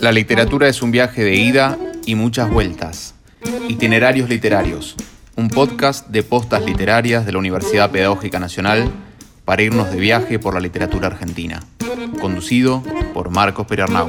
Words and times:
La 0.00 0.12
literatura 0.12 0.68
es 0.68 0.82
un 0.82 0.90
viaje 0.90 1.22
de 1.22 1.36
ida 1.36 1.78
y 2.04 2.14
muchas 2.14 2.50
vueltas. 2.50 3.14
Itinerarios 3.68 4.28
literarios, 4.28 4.96
un 5.36 5.48
podcast 5.48 6.08
de 6.08 6.22
postas 6.22 6.64
literarias 6.64 7.24
de 7.24 7.32
la 7.32 7.38
Universidad 7.38 7.90
Pedagógica 7.90 8.38
Nacional 8.38 8.90
para 9.44 9.62
irnos 9.62 9.90
de 9.90 9.98
viaje 9.98 10.38
por 10.38 10.54
la 10.54 10.60
literatura 10.60 11.08
argentina, 11.08 11.62
conducido 12.20 12.82
por 13.14 13.30
Marcos 13.30 13.66
Perarnau. 13.66 14.08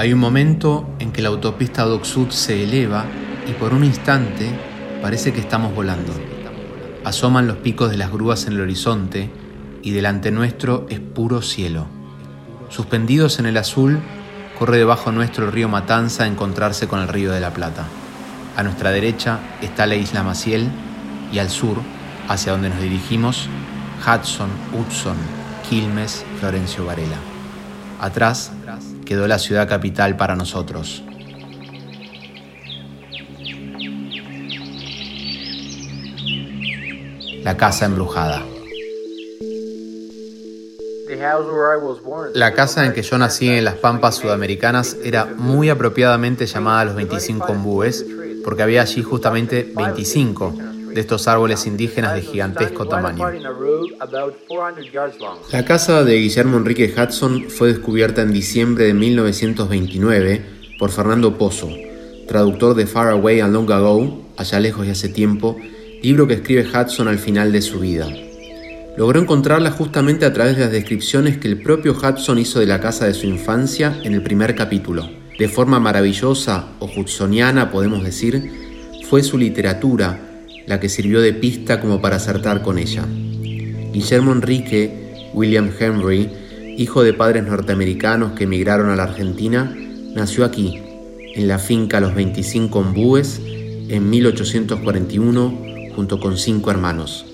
Hay 0.00 0.14
un 0.14 0.18
momento 0.18 0.88
en 0.98 1.12
que 1.12 1.20
la 1.20 1.28
autopista 1.28 1.84
Doc 1.84 2.06
se 2.06 2.64
eleva 2.64 3.04
y 3.46 3.52
por 3.52 3.74
un 3.74 3.84
instante 3.84 4.50
parece 5.02 5.30
que 5.34 5.40
estamos 5.40 5.74
volando. 5.74 6.14
Asoman 7.04 7.46
los 7.46 7.58
picos 7.58 7.90
de 7.90 7.98
las 7.98 8.10
grúas 8.10 8.46
en 8.46 8.54
el 8.54 8.62
horizonte 8.62 9.28
y 9.82 9.90
delante 9.90 10.30
nuestro 10.30 10.86
es 10.88 11.00
puro 11.00 11.42
cielo. 11.42 11.86
Suspendidos 12.70 13.40
en 13.40 13.44
el 13.44 13.58
azul, 13.58 13.98
corre 14.58 14.78
debajo 14.78 15.12
nuestro 15.12 15.44
el 15.44 15.52
río 15.52 15.68
Matanza 15.68 16.24
a 16.24 16.28
encontrarse 16.28 16.88
con 16.88 17.00
el 17.00 17.08
río 17.08 17.32
de 17.32 17.40
la 17.40 17.52
Plata. 17.52 17.84
A 18.56 18.62
nuestra 18.62 18.92
derecha 18.92 19.38
está 19.60 19.84
la 19.84 19.96
isla 19.96 20.22
Maciel 20.22 20.70
y 21.30 21.40
al 21.40 21.50
sur, 21.50 21.76
hacia 22.26 22.52
donde 22.52 22.70
nos 22.70 22.80
dirigimos, 22.80 23.50
Hudson, 24.00 24.48
Hudson, 24.72 25.18
Quilmes, 25.68 26.24
Florencio 26.38 26.86
Varela. 26.86 27.18
Atrás 28.00 28.50
quedó 29.10 29.26
la 29.26 29.40
ciudad 29.40 29.68
capital 29.68 30.16
para 30.16 30.36
nosotros. 30.36 31.02
La 37.42 37.56
casa 37.56 37.86
embrujada. 37.86 38.40
La 42.34 42.54
casa 42.54 42.86
en 42.86 42.92
que 42.92 43.02
yo 43.02 43.18
nací 43.18 43.48
en 43.48 43.64
las 43.64 43.74
pampas 43.74 44.14
sudamericanas 44.14 44.96
era 45.02 45.24
muy 45.24 45.70
apropiadamente 45.70 46.46
llamada 46.46 46.84
Los 46.84 46.94
25 46.94 47.50
Ombúes, 47.50 48.06
porque 48.44 48.62
había 48.62 48.82
allí 48.82 49.02
justamente 49.02 49.72
25 49.74 50.69
de 50.94 51.00
estos 51.00 51.28
árboles 51.28 51.66
indígenas 51.66 52.14
de 52.14 52.22
gigantesco 52.22 52.86
tamaño. 52.86 53.24
La 55.52 55.64
casa 55.64 56.04
de 56.04 56.16
Guillermo 56.16 56.56
Enrique 56.56 56.92
Hudson 56.96 57.46
fue 57.48 57.68
descubierta 57.68 58.22
en 58.22 58.32
diciembre 58.32 58.84
de 58.84 58.94
1929 58.94 60.42
por 60.78 60.90
Fernando 60.90 61.36
Pozo, 61.36 61.68
traductor 62.26 62.74
de 62.74 62.86
Far 62.86 63.08
Away 63.08 63.40
and 63.40 63.52
Long 63.52 63.70
Ago, 63.70 64.26
allá 64.36 64.60
lejos 64.60 64.86
y 64.86 64.90
hace 64.90 65.08
tiempo, 65.08 65.56
libro 66.02 66.26
que 66.26 66.34
escribe 66.34 66.66
Hudson 66.66 67.08
al 67.08 67.18
final 67.18 67.52
de 67.52 67.62
su 67.62 67.80
vida. 67.80 68.08
Logró 68.96 69.20
encontrarla 69.20 69.70
justamente 69.70 70.24
a 70.24 70.32
través 70.32 70.56
de 70.56 70.62
las 70.62 70.72
descripciones 70.72 71.38
que 71.38 71.48
el 71.48 71.62
propio 71.62 71.92
Hudson 71.92 72.38
hizo 72.38 72.58
de 72.58 72.66
la 72.66 72.80
casa 72.80 73.06
de 73.06 73.14
su 73.14 73.26
infancia 73.26 73.98
en 74.02 74.14
el 74.14 74.22
primer 74.22 74.54
capítulo. 74.54 75.08
De 75.38 75.48
forma 75.48 75.80
maravillosa 75.80 76.66
o 76.80 76.86
hudsoniana, 76.86 77.70
podemos 77.70 78.04
decir, 78.04 78.50
fue 79.08 79.22
su 79.22 79.38
literatura 79.38 80.29
la 80.70 80.78
que 80.78 80.88
sirvió 80.88 81.20
de 81.20 81.32
pista 81.32 81.80
como 81.80 82.00
para 82.00 82.16
acertar 82.16 82.62
con 82.62 82.78
ella. 82.78 83.04
Guillermo 83.92 84.30
Enrique 84.30 85.30
William 85.34 85.68
Henry, 85.76 86.30
hijo 86.76 87.02
de 87.02 87.12
padres 87.12 87.44
norteamericanos 87.44 88.32
que 88.32 88.44
emigraron 88.44 88.88
a 88.88 88.94
la 88.94 89.02
Argentina, 89.02 89.76
nació 90.14 90.44
aquí, 90.44 90.80
en 91.34 91.48
la 91.48 91.58
finca 91.58 91.98
Los 91.98 92.14
25 92.14 92.78
Ombúes, 92.78 93.40
en 93.88 94.08
1841, 94.10 95.58
junto 95.96 96.20
con 96.20 96.38
cinco 96.38 96.70
hermanos. 96.70 97.26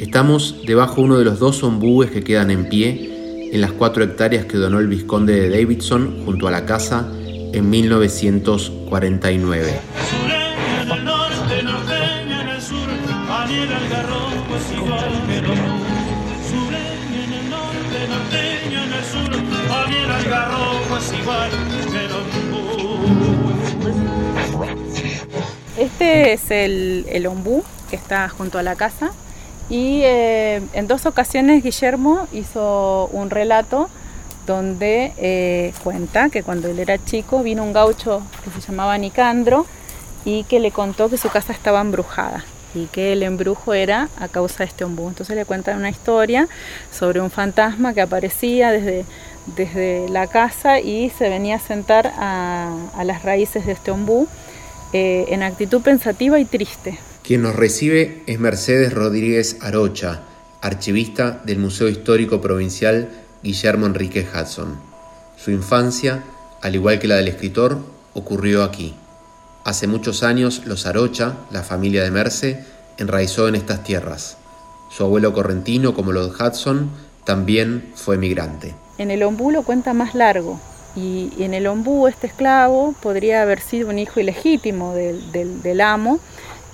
Estamos 0.00 0.56
debajo 0.66 1.00
uno 1.00 1.16
de 1.16 1.24
los 1.24 1.38
dos 1.38 1.62
ombúes 1.62 2.10
que 2.10 2.24
quedan 2.24 2.50
en 2.50 2.68
pie 2.68 3.50
en 3.52 3.60
las 3.60 3.70
cuatro 3.70 4.02
hectáreas 4.02 4.46
que 4.46 4.56
donó 4.56 4.80
el 4.80 4.88
vizconde 4.88 5.40
de 5.40 5.48
Davidson 5.48 6.24
junto 6.24 6.48
a 6.48 6.50
la 6.50 6.66
casa 6.66 7.08
en 7.52 7.70
1949. 7.70 10.23
Este 25.78 26.32
es 26.32 26.50
el, 26.50 27.06
el 27.08 27.26
ombú 27.26 27.64
que 27.90 27.96
está 27.96 28.28
junto 28.28 28.58
a 28.58 28.62
la 28.62 28.76
casa 28.76 29.12
y 29.70 30.02
eh, 30.02 30.62
en 30.74 30.86
dos 30.86 31.06
ocasiones 31.06 31.62
Guillermo 31.62 32.28
hizo 32.32 33.08
un 33.12 33.30
relato 33.30 33.88
donde 34.46 35.14
eh, 35.16 35.72
cuenta 35.82 36.28
que 36.28 36.42
cuando 36.42 36.68
él 36.68 36.78
era 36.78 37.02
chico 37.02 37.42
vino 37.42 37.64
un 37.64 37.72
gaucho 37.72 38.22
que 38.44 38.50
se 38.60 38.70
llamaba 38.70 38.98
Nicandro 38.98 39.66
y 40.24 40.44
que 40.44 40.60
le 40.60 40.70
contó 40.70 41.08
que 41.08 41.16
su 41.16 41.30
casa 41.30 41.52
estaba 41.52 41.80
embrujada 41.80 42.44
y 42.74 42.86
que 42.86 43.12
el 43.12 43.22
embrujo 43.22 43.72
era 43.72 44.08
a 44.18 44.28
causa 44.28 44.58
de 44.58 44.64
este 44.64 44.84
ombú. 44.84 45.08
Entonces 45.08 45.36
le 45.36 45.44
cuentan 45.44 45.78
una 45.78 45.90
historia 45.90 46.48
sobre 46.92 47.20
un 47.20 47.30
fantasma 47.30 47.94
que 47.94 48.00
aparecía 48.00 48.70
desde, 48.70 49.04
desde 49.46 50.08
la 50.08 50.26
casa 50.26 50.80
y 50.80 51.10
se 51.10 51.28
venía 51.28 51.56
a 51.56 51.60
sentar 51.60 52.12
a, 52.16 53.02
las 53.04 53.22
raíces 53.22 53.66
de 53.66 53.72
este 53.72 53.90
ombú 53.90 54.28
eh, 54.92 55.26
en 55.28 55.42
actitud 55.42 55.82
pensativa 55.82 56.38
y 56.38 56.44
triste. 56.44 56.98
Quien 57.22 57.42
nos 57.42 57.56
recibe 57.56 58.22
es 58.26 58.38
Mercedes 58.38 58.92
Rodríguez 58.92 59.58
Arocha, 59.60 60.22
archivista 60.60 61.42
del 61.44 61.58
Museo 61.58 61.88
Histórico 61.88 62.40
Provincial 62.40 63.08
Guillermo 63.42 63.86
Enrique 63.86 64.26
Hudson. 64.26 64.78
Su 65.36 65.50
infancia, 65.50 66.24
al 66.62 66.74
igual 66.74 66.98
que 66.98 67.08
la 67.08 67.16
del 67.16 67.28
escritor, 67.28 67.78
ocurrió 68.14 68.62
aquí. 68.62 68.94
Hace 69.64 69.86
muchos 69.86 70.22
años 70.22 70.62
los 70.66 70.86
Arocha, 70.86 71.34
la 71.50 71.62
familia 71.62 72.04
de 72.04 72.10
Merce, 72.10 72.64
enraizó 72.98 73.48
en 73.48 73.54
estas 73.54 73.82
tierras. 73.82 74.36
Su 74.90 75.04
abuelo 75.04 75.32
correntino, 75.32 75.94
como 75.94 76.12
los 76.12 76.38
Hudson, 76.38 76.90
también 77.24 77.90
fue 77.94 78.16
migrante. 78.16 78.74
En 78.98 79.10
el 79.10 79.22
ombú 79.22 79.50
lo 79.50 79.62
cuenta 79.62 79.92
más 79.92 80.14
largo, 80.14 80.60
y, 80.96 81.32
en 81.38 81.54
el 81.54 81.66
ombú 81.66 82.06
este 82.06 82.28
esclavo 82.28 82.94
podría 83.00 83.42
haber 83.42 83.60
sido 83.60 83.88
un 83.88 83.98
hijo 83.98 84.20
ilegítimo 84.20 84.94
del, 84.94 85.32
del 85.62 85.80
amo, 85.80 86.20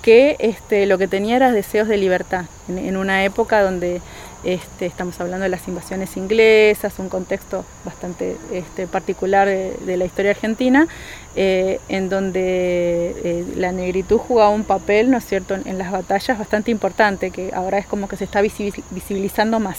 que 0.01 0.35
este, 0.39 0.85
lo 0.85 0.97
que 0.97 1.07
tenía 1.07 1.35
era 1.35 1.51
deseos 1.51 1.87
de 1.87 1.97
libertad, 1.97 2.45
en, 2.67 2.97
una 2.97 3.23
época 3.23 3.61
donde 3.61 4.01
este, 4.43 4.87
estamos 4.87 5.19
hablando 5.21 5.43
de 5.43 5.49
las 5.49 5.67
invasiones 5.67 6.17
inglesas, 6.17 6.97
un 6.97 7.07
contexto 7.07 7.63
bastante 7.85 8.35
este, 8.51 8.87
particular 8.87 9.47
de, 9.47 9.97
la 9.97 10.05
historia 10.05 10.31
argentina, 10.31 10.87
eh, 11.35 11.79
en 11.87 12.09
donde 12.09 13.15
eh, 13.23 13.45
la 13.57 13.71
negritud 13.71 14.17
jugaba 14.17 14.49
un 14.49 14.63
papel, 14.63 15.11
¿no 15.11 15.17
es 15.17 15.25
cierto?, 15.25 15.53
en, 15.53 15.77
las 15.77 15.91
batallas 15.91 16.39
bastante 16.39 16.71
importante, 16.71 17.29
que 17.29 17.51
ahora 17.53 17.77
es 17.77 17.85
como 17.85 18.07
que 18.07 18.17
se 18.17 18.23
está 18.23 18.41
visibilizando 18.41 19.59
más. 19.59 19.77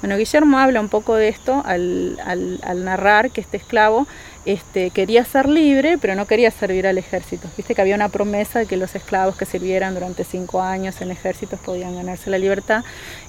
Bueno, 0.00 0.16
Guillermo 0.16 0.58
habla 0.58 0.80
un 0.80 0.88
poco 0.88 1.16
de 1.16 1.28
esto 1.28 1.62
al, 1.64 2.18
al 2.24 2.84
narrar 2.84 3.30
que 3.30 3.40
este 3.40 3.56
esclavo 3.56 4.06
este, 4.48 4.88
quería 4.88 5.26
ser 5.26 5.46
libre, 5.46 5.98
pero 5.98 6.14
no 6.14 6.26
quería 6.26 6.50
servir 6.50 6.86
al 6.86 6.96
ejército. 6.96 7.46
Viste 7.58 7.74
que 7.74 7.82
había 7.82 7.94
una 7.94 8.08
promesa 8.08 8.60
de 8.60 8.64
que 8.66 8.78
los 8.78 8.94
esclavos 8.94 9.36
que 9.36 9.44
sirvieran 9.44 9.92
durante 9.92 10.24
cinco 10.24 10.62
años 10.62 11.02
en 11.02 11.10
ejércitos 11.10 11.60
podían 11.60 11.94
ganarse 11.94 12.30
la 12.30 12.38
libertad. 12.38 12.82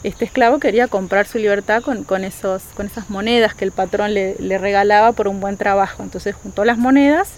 Este 0.03 0.24
esclavo 0.24 0.59
quería 0.59 0.88
comprar 0.88 1.28
su 1.28 1.38
libertad 1.38 1.84
con, 1.84 2.24
esos, 2.24 2.63
con 2.74 2.86
esas 2.86 3.09
monedas 3.09 3.53
que 3.53 3.66
el 3.66 3.74
patrón 3.74 4.13
le, 4.13 4.36
regalaba 4.59 5.12
por 5.12 5.28
un 5.28 5.41
buen 5.41 5.57
trabajo. 5.57 6.04
Entonces 6.04 6.36
juntó 6.36 6.63
las 6.63 6.77
monedas 6.77 7.33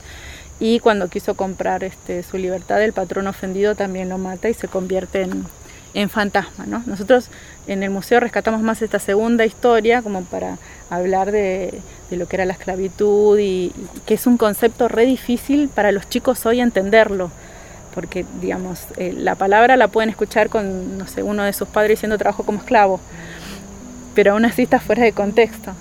y 0.60 0.80
cuando 0.80 1.08
quiso 1.08 1.34
comprar 1.34 1.84
este, 1.84 2.22
su 2.22 2.38
libertad, 2.38 2.84
el 2.84 2.94
patrón 2.94 3.26
ofendido 3.26 3.74
también 3.74 4.10
lo 4.10 4.20
mata 4.20 4.48
y 4.48 4.54
se 4.54 4.68
convierte 4.68 5.24
en, 5.24 5.46
en 5.94 6.10
fantasma. 6.10 6.66
¿no? 6.66 6.84
Nosotros 6.86 7.30
en 7.68 7.84
el 7.84 7.90
museo 7.90 8.20
rescatamos 8.20 8.62
más 8.62 8.82
esta 8.82 9.00
segunda 9.00 9.46
historia 9.46 10.02
como 10.02 10.24
para 10.24 10.58
hablar 10.90 11.32
de, 11.32 11.82
lo 12.12 12.28
que 12.28 12.36
era 12.36 12.46
la 12.46 12.54
esclavitud 12.54 13.38
y, 13.40 13.72
que 14.06 14.16
es 14.16 14.28
un 14.28 14.38
concepto 14.38 14.88
re 14.88 15.06
difícil 15.06 15.70
para 15.70 15.92
los 15.92 16.10
chicos 16.10 16.46
hoy 16.46 16.60
entenderlo. 16.60 17.32
Porque, 17.94 18.26
digamos, 18.40 18.86
eh, 18.96 19.14
la 19.18 19.36
palabra 19.36 19.76
la 19.76 19.90
pueden 19.90 20.10
escuchar 20.10 20.48
con, 20.50 20.98
no 20.98 21.08
sé, 21.08 21.24
uno 21.24 21.44
de 21.44 21.52
sus 21.52 21.68
padres 21.68 21.98
diciendo 21.98 22.18
trabajo 22.18 22.44
como 22.44 22.60
esclavo, 22.60 23.02
pero 24.16 24.32
aún 24.32 24.46
así 24.46 24.62
está 24.62 24.80
fuera 24.80 25.04
de 25.04 25.12
contexto. 25.12 25.74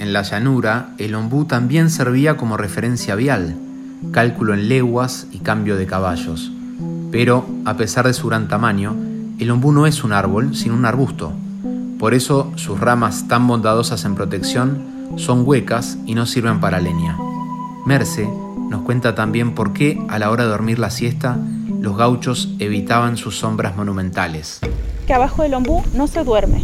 En 0.00 0.12
la 0.12 0.22
llanura, 0.22 0.90
el 0.98 1.14
ombú 1.14 1.44
también 1.44 1.88
servía 1.88 2.36
como 2.36 2.56
referencia 2.56 3.14
vial, 3.14 3.54
cálculo 4.10 4.54
en 4.54 4.68
leguas 4.68 5.28
y 5.30 5.38
cambio 5.38 5.76
de 5.76 5.86
caballos 5.86 6.50
pero, 7.10 7.46
a 7.64 7.76
pesar 7.76 8.06
de 8.06 8.14
su 8.14 8.28
gran 8.28 8.48
tamaño, 8.48 8.94
el 9.38 9.50
ombú 9.50 9.72
no 9.72 9.86
es 9.86 10.04
un 10.04 10.12
árbol, 10.12 10.54
sino 10.54 10.74
un 10.74 10.84
arbusto. 10.84 11.32
Por 11.98 12.14
eso 12.14 12.52
sus 12.56 12.78
ramas 12.78 13.26
tan 13.28 13.46
bondadosas 13.46 14.04
en 14.04 14.14
protección 14.14 14.82
son 15.16 15.42
huecas 15.46 15.98
y 16.06 16.14
no 16.14 16.26
sirven 16.26 16.60
para 16.60 16.80
leña. 16.80 17.16
Merce 17.84 18.28
nos 18.68 18.82
cuenta 18.82 19.14
también 19.14 19.54
por 19.54 19.72
qué 19.72 20.00
a 20.08 20.18
la 20.18 20.30
hora 20.30 20.44
de 20.44 20.50
dormir 20.50 20.78
la 20.78 20.90
siesta 20.90 21.38
los 21.80 21.96
gauchos 21.96 22.54
evitaban 22.58 23.16
sus 23.16 23.38
sombras 23.38 23.74
monumentales. 23.74 24.60
Que 25.06 25.14
abajo 25.14 25.42
del 25.42 25.54
ombú 25.54 25.82
no 25.94 26.06
se 26.06 26.22
duerme. 26.24 26.62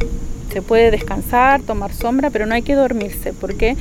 Se 0.53 0.63
puede 0.63 0.91
descansar, 0.91 1.63
tomar 1.63 1.93
sombra, 1.93 2.31
pero 2.31 2.47
no 2.47 2.55
hay 2.55 2.63
que 2.63 2.75
dormirse 2.75 3.33
porque 3.33 3.77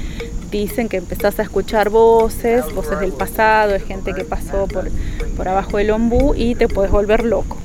dicen 0.51 0.89
que 0.89 0.97
empezás 0.97 1.39
a 1.39 1.43
escuchar 1.43 1.89
voces, 1.89 2.65
voces 2.73 2.99
del 2.99 3.11
pasado, 3.11 3.73
de 3.73 3.79
gente 3.79 4.13
que 4.13 4.23
pasó 4.23 4.67
por, 4.67 4.89
por 5.35 5.47
abajo 5.47 5.77
del 5.77 5.91
ombú 5.91 6.33
y 6.35 6.55
te 6.55 6.67
puedes 6.67 6.91
volver 6.91 7.23
loco. 7.23 7.57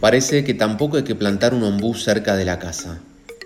Parece 0.00 0.44
que 0.44 0.54
tampoco 0.54 0.96
hay 0.96 1.04
que 1.04 1.14
plantar 1.14 1.54
un 1.54 1.62
ombú 1.62 1.94
cerca 1.94 2.36
de 2.36 2.44
la 2.44 2.58
casa. 2.58 3.00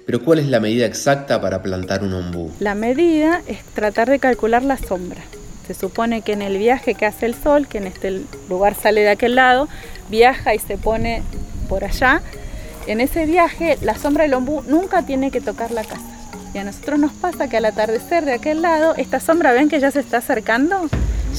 Pero 0.07 0.25
¿cuál 0.25 0.39
es 0.39 0.49
la 0.49 0.59
medida 0.59 0.87
exacta 0.87 1.41
para 1.41 1.63
plantar 1.63 2.03
un 2.03 2.15
ombú? 2.15 2.51
La 2.61 2.75
medida 2.75 3.43
es 3.47 3.63
tratar 3.75 4.09
de 4.09 4.19
calcular 4.19 4.63
la 4.63 4.79
sombra. 4.79 5.21
Se 5.67 5.75
supone 5.75 6.23
que 6.23 6.33
en 6.33 6.41
el 6.41 6.57
viaje 6.57 6.95
que 6.95 7.05
hace 7.05 7.27
el 7.27 7.35
sol, 7.35 7.69
que 7.69 7.79
en 7.79 7.87
este 7.87 8.23
lugar 8.49 8.75
sale 8.75 9.03
de 9.03 9.11
aquel 9.11 9.35
lado, 9.35 9.69
viaja 10.09 10.55
y 10.55 10.59
se 10.59 10.79
pone 10.79 11.23
por 11.69 11.85
allá. 11.85 12.23
En 12.87 13.03
ese 13.03 13.27
viaje 13.27 13.77
la 13.83 13.97
sombra 13.97 14.25
del 14.25 14.33
ombú 14.33 14.63
nunca 14.67 15.05
tiene 15.05 15.31
que 15.31 15.43
tocar 15.43 15.71
la 15.73 15.85
casa. 15.85 16.18
Y 16.55 16.59
a 16.59 16.65
nosotros 16.65 16.99
nos 16.99 17.13
pasa 17.13 17.49
que 17.49 17.59
al 17.59 17.67
atardecer 17.67 18.25
de 18.25 18.33
aquel 18.33 18.63
lado, 18.63 18.95
esta 18.97 19.21
sombra, 19.21 19.53
ven 19.53 19.69
que 19.69 19.81
ya 19.81 19.91
se 19.91 20.01
está 20.01 20.19
acercando, 20.19 20.89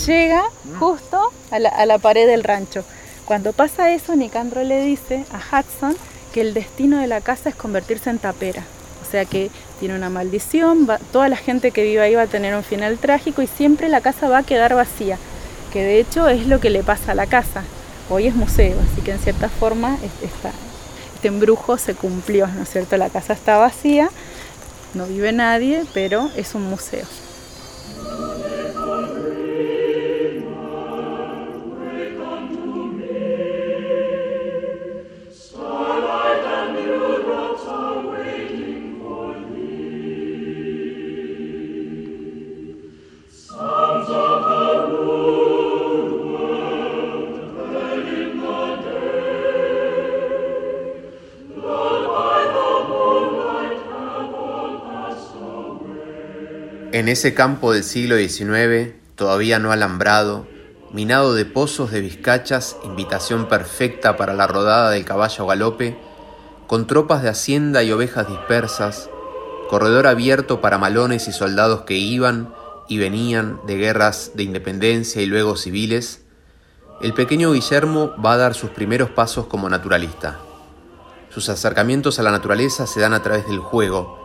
llega 0.06 0.44
justo 0.80 1.32
a 1.52 1.60
la, 1.60 1.98
pared 1.98 2.28
del 2.28 2.44
rancho. 2.44 2.84
Cuando 3.26 3.54
pasa 3.54 3.92
eso, 3.92 4.16
Nicandro 4.16 4.64
le 4.64 4.82
dice 4.82 5.26
a 5.32 5.38
Hudson 5.38 5.96
que 6.34 6.42
el 6.42 6.54
destino 6.54 7.00
de 7.00 7.08
la 7.08 7.22
casa 7.22 7.50
es 7.50 7.56
convertirse 7.56 8.10
en 8.10 8.20
tapera. 8.20 8.64
O 9.02 9.12
sea 9.12 9.26
que 9.26 9.50
tiene 9.80 9.96
una 9.96 10.10
maldición, 10.10 10.88
toda 11.12 11.30
la 11.30 11.38
gente 11.38 11.72
que 11.72 11.84
vive 11.84 12.02
ahí 12.02 12.14
va 12.14 12.24
a 12.24 12.28
tener 12.28 12.56
un 12.56 12.64
final 12.64 12.98
trágico 13.00 13.42
y 13.42 13.48
siempre 13.48 13.90
la 13.90 14.02
casa 14.02 14.30
va 14.30 14.40
a 14.40 14.44
quedar 14.44 14.76
vacía, 14.76 15.18
que 15.74 15.84
de 15.84 16.00
hecho 16.00 16.28
es 16.30 16.46
lo 16.46 16.60
que 16.60 16.70
le 16.70 16.84
pasa 16.84 17.14
a 17.14 17.16
la 17.16 17.26
casa. 17.26 17.64
Hoy 18.12 18.28
es 18.28 18.36
museo, 18.36 18.78
así 18.92 19.02
que 19.02 19.12
en 19.12 19.20
cierta 19.20 19.50
forma 19.50 19.98
este 20.22 21.28
embrujo 21.28 21.78
se 21.78 21.96
cumplió, 21.96 22.48
¿no 22.48 22.64
es 22.64 22.70
cierto? 22.70 22.98
La 22.98 23.10
casa 23.10 23.34
está 23.34 23.58
vacía, 23.58 24.10
no 24.94 25.06
vive 25.06 25.32
nadie, 25.32 25.86
pero 25.94 26.30
es 26.36 26.56
un 26.56 26.64
museo. 26.64 27.06
En 57.00 57.08
ese 57.08 57.34
campo 57.34 57.72
del 57.72 57.86
siglo 57.86 58.18
XIX, 58.18 58.94
todavía 59.16 59.58
no 59.58 59.72
alambrado, 59.72 60.50
minado 60.92 61.34
de 61.34 61.46
pozos 61.46 61.92
de 61.92 62.02
vizcachas, 62.02 62.76
invitación 62.84 63.48
perfecta 63.48 64.18
para 64.18 64.34
la 64.34 64.48
rodada 64.48 64.92
del 64.92 65.06
caballo 65.06 65.48
galope, 65.48 65.98
con 66.68 66.88
tropas 66.88 67.24
de 67.24 67.30
hacienda 67.30 67.84
y 67.84 67.94
ovejas 67.94 68.28
dispersas, 68.28 69.10
corredor 69.70 70.08
abierto 70.08 70.60
para 70.60 70.78
malones 70.78 71.30
y 71.30 71.32
soldados 71.32 71.84
que 71.84 71.96
iban 71.96 72.54
y 72.90 72.98
venían 72.98 73.62
de 73.66 73.78
guerras 73.78 74.32
de 74.34 74.44
independencia 74.44 75.22
y 75.22 75.26
luego 75.26 75.56
civiles, 75.56 76.26
el 77.02 77.14
pequeño 77.14 77.54
Guillermo 77.54 78.14
va 78.22 78.34
a 78.34 78.38
dar 78.38 78.56
sus 78.56 78.72
primeros 78.72 79.10
pasos 79.10 79.46
como 79.46 79.70
naturalista. 79.70 80.38
Sus 81.30 81.48
acercamientos 81.48 82.20
a 82.20 82.24
la 82.24 82.32
naturaleza 82.32 82.88
se 82.88 83.00
dan 83.00 83.14
a 83.14 83.24
través 83.24 83.48
del 83.48 83.60
juego, 83.60 84.20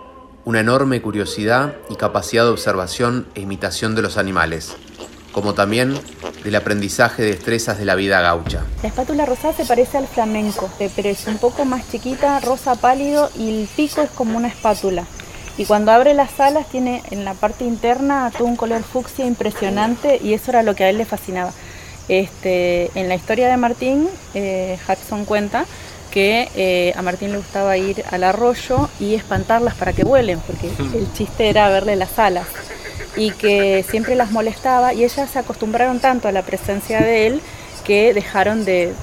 una 0.44 0.60
enorme 0.60 1.00
curiosidad 1.00 1.74
y 1.88 1.96
capacidad 1.96 2.44
de 2.44 2.50
observación 2.50 3.26
e 3.34 3.40
imitación 3.40 3.94
de 3.94 4.02
los 4.02 4.18
animales, 4.18 4.76
como 5.32 5.54
también 5.54 5.94
del 6.42 6.54
aprendizaje 6.54 7.22
de 7.22 7.30
destrezas 7.30 7.78
de 7.78 7.86
la 7.86 7.94
vida 7.94 8.20
gaucha. 8.20 8.62
La 8.82 8.88
espátula 8.88 9.24
rosada 9.24 9.54
se 9.54 9.64
parece 9.64 9.96
al 9.96 10.06
flamenco, 10.06 10.70
eh, 10.78 10.90
pero 10.94 11.08
es 11.08 11.26
un 11.26 11.38
poco 11.38 11.64
más 11.64 11.88
chiquita, 11.90 12.38
rosa 12.40 12.74
pálido 12.74 13.30
y 13.38 13.62
el 13.62 13.68
pico 13.74 14.02
es 14.02 14.10
como 14.10 14.36
una 14.36 14.48
espátula. 14.48 15.06
Y 15.56 15.64
cuando 15.66 15.92
abre 15.92 16.14
las 16.14 16.38
alas 16.40 16.68
tiene 16.68 17.02
en 17.10 17.24
la 17.24 17.34
parte 17.34 17.64
interna 17.64 18.30
todo 18.36 18.46
un 18.46 18.56
color 18.56 18.82
fucsia 18.82 19.24
impresionante 19.24 20.20
y 20.22 20.34
eso 20.34 20.50
era 20.50 20.62
lo 20.62 20.74
que 20.74 20.84
a 20.84 20.90
él 20.90 20.98
le 20.98 21.04
fascinaba. 21.04 21.52
Este, 22.08 22.90
en 22.98 23.08
la 23.08 23.14
historia 23.14 23.48
de 23.48 23.56
Martín, 23.56 24.08
eh, 24.34 24.78
Hudson 24.86 25.24
cuenta 25.24 25.64
que 26.14 26.48
eh, 26.54 26.94
a 26.96 27.02
Martín 27.02 27.32
le 27.32 27.38
gustaba 27.38 27.76
ir 27.76 28.04
al 28.12 28.22
arroyo 28.22 28.88
y 29.00 29.16
espantarlas 29.16 29.74
para 29.74 29.92
que 29.92 30.04
vuelen, 30.04 30.38
porque 30.46 30.70
el 30.96 31.12
chiste 31.12 31.50
era 31.50 31.68
verle 31.68 31.96
las 31.96 32.20
alas 32.20 32.46
y 33.16 33.32
que 33.32 33.84
siempre 33.90 34.14
las 34.14 34.30
molestaba 34.30 34.94
y 34.94 35.02
ellas 35.02 35.28
se 35.28 35.40
acostumbraron 35.40 35.98
tanto 35.98 36.28
a 36.28 36.32
la 36.32 36.42
presencia 36.42 37.00
de 37.00 37.26
él 37.26 37.40
que 37.82 38.14
dejaron 38.14 38.64
de, 38.64 38.94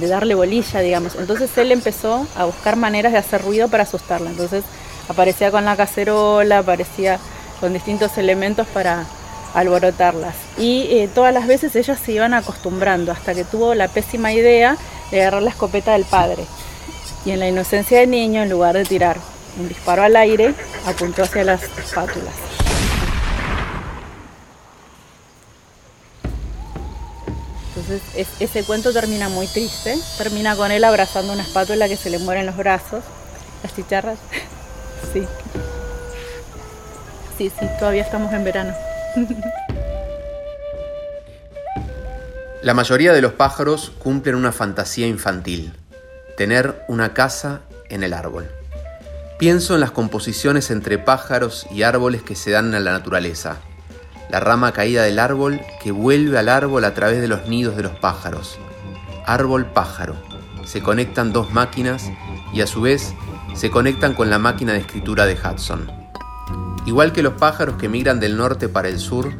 darle 0.00 0.36
bolilla, 0.36 0.78
digamos. 0.78 1.16
Entonces 1.16 1.50
él 1.58 1.72
empezó 1.72 2.24
a 2.36 2.44
buscar 2.44 2.76
maneras 2.76 3.10
de 3.10 3.18
hacer 3.18 3.42
ruido 3.42 3.66
para 3.66 3.82
asustarla. 3.82 4.30
Entonces 4.30 4.62
aparecía 5.08 5.50
con 5.50 5.64
la 5.64 5.76
cacerola, 5.76 6.58
aparecía 6.58 7.18
con 7.58 7.72
distintos 7.72 8.16
elementos 8.16 8.68
para 8.68 9.06
alborotarlas. 9.54 10.34
Y 10.58 10.88
eh, 10.90 11.08
todas 11.12 11.32
las 11.34 11.46
veces 11.46 11.74
ellas 11.76 11.98
se 12.04 12.12
iban 12.12 12.34
acostumbrando 12.34 13.12
hasta 13.12 13.34
que 13.34 13.44
tuvo 13.44 13.74
la 13.74 13.88
pésima 13.88 14.32
idea 14.32 14.76
de 15.10 15.20
agarrar 15.20 15.42
la 15.42 15.50
escopeta 15.50 15.92
del 15.92 16.04
padre. 16.04 16.44
Y 17.24 17.32
en 17.32 17.40
la 17.40 17.48
inocencia 17.48 18.00
del 18.00 18.10
niño, 18.10 18.42
en 18.42 18.50
lugar 18.50 18.76
de 18.76 18.84
tirar 18.84 19.18
un 19.58 19.68
disparo 19.68 20.02
al 20.02 20.16
aire, 20.16 20.54
apuntó 20.86 21.22
hacia 21.22 21.44
las 21.44 21.62
espátulas. 21.62 22.34
Entonces 27.76 28.28
ese 28.40 28.64
cuento 28.64 28.92
termina 28.92 29.28
muy 29.28 29.46
triste, 29.46 29.96
termina 30.18 30.56
con 30.56 30.70
él 30.70 30.84
abrazando 30.84 31.32
una 31.32 31.42
espátula 31.42 31.88
que 31.88 31.96
se 31.96 32.10
le 32.10 32.18
muere 32.18 32.40
en 32.40 32.46
los 32.46 32.56
brazos, 32.56 33.04
las 33.62 33.74
chicharras, 33.74 34.18
sí. 35.12 35.26
Sí, 37.38 37.50
sí, 37.58 37.66
todavía 37.78 38.02
estamos 38.02 38.32
en 38.34 38.44
verano. 38.44 38.74
La 42.62 42.74
mayoría 42.74 43.12
de 43.12 43.22
los 43.22 43.32
pájaros 43.32 43.92
cumplen 43.98 44.34
una 44.34 44.52
fantasía 44.52 45.06
infantil, 45.06 45.72
tener 46.36 46.84
una 46.88 47.14
casa 47.14 47.62
en 47.88 48.02
el 48.02 48.12
árbol. 48.12 48.50
Pienso 49.38 49.74
en 49.74 49.80
las 49.80 49.92
composiciones 49.92 50.70
entre 50.70 50.98
pájaros 50.98 51.66
y 51.70 51.82
árboles 51.82 52.22
que 52.22 52.36
se 52.36 52.50
dan 52.50 52.74
en 52.74 52.84
la 52.84 52.92
naturaleza. 52.92 53.56
La 54.28 54.40
rama 54.40 54.72
caída 54.72 55.02
del 55.02 55.18
árbol 55.18 55.62
que 55.82 55.90
vuelve 55.92 56.38
al 56.38 56.50
árbol 56.50 56.84
a 56.84 56.92
través 56.92 57.22
de 57.22 57.28
los 57.28 57.48
nidos 57.48 57.76
de 57.76 57.82
los 57.82 57.92
pájaros. 57.92 58.58
Árbol 59.24 59.64
pájaro. 59.66 60.16
Se 60.66 60.82
conectan 60.82 61.32
dos 61.32 61.52
máquinas 61.52 62.10
y 62.52 62.60
a 62.60 62.66
su 62.66 62.82
vez 62.82 63.14
se 63.54 63.70
conectan 63.70 64.12
con 64.14 64.28
la 64.28 64.38
máquina 64.38 64.74
de 64.74 64.80
escritura 64.80 65.24
de 65.24 65.34
Hudson. 65.34 65.99
Igual 66.90 67.12
que 67.12 67.22
los 67.22 67.34
pájaros 67.34 67.76
que 67.76 67.88
migran 67.88 68.18
del 68.18 68.36
norte 68.36 68.68
para 68.68 68.88
el 68.88 68.98
sur, 68.98 69.30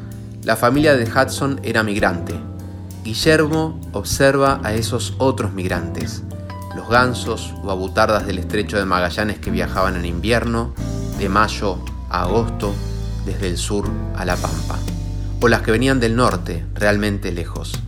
la 0.45 0.55
familia 0.55 0.97
de 0.97 1.11
Hudson 1.11 1.59
era 1.65 1.83
migrante, 1.83 2.39
Guillermo 3.03 3.81
observa 3.91 4.61
a 4.63 4.73
esos 4.75 5.15
otros 5.19 5.53
migrantes, 5.53 6.23
los 6.77 6.89
gansos 6.89 7.53
o 7.65 7.73
abutardas 7.73 8.25
del 8.25 8.39
estrecho 8.39 8.79
de 8.79 8.85
Magallanes 8.85 9.41
que 9.41 9.51
viajaban 9.51 9.97
en 9.97 10.05
invierno, 10.05 10.75
de 11.19 11.29
mayo 11.29 11.85
a 12.09 12.23
agosto, 12.23 12.73
desde 13.27 13.49
el 13.49 13.59
sur 13.59 13.91
a 14.15 14.25
la 14.25 14.37
Pampa, 14.37 14.79
o 15.41 15.49
las 15.49 15.63
que 15.63 15.73
venían 15.73 15.99
del 15.99 16.15
norte, 16.15 16.65
realmente 16.77 17.33
lejos. 17.33 17.81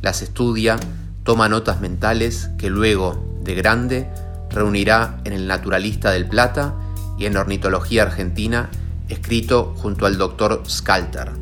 Las 0.00 0.22
estudia, 0.22 0.78
toma 1.22 1.50
notas 1.50 1.82
mentales 1.82 2.48
que 2.56 2.70
luego, 2.70 3.22
de 3.44 3.56
grande, 3.56 4.08
reunirá 4.48 5.20
en 5.24 5.34
El 5.34 5.46
Naturalista 5.46 6.12
del 6.12 6.26
Plata 6.26 6.72
y 7.18 7.26
en 7.26 7.36
Ornitología 7.36 8.04
Argentina, 8.04 8.70
escrito 9.12 9.74
junto 9.76 10.06
al 10.06 10.18
doctor 10.18 10.62
Skalter. 10.66 11.32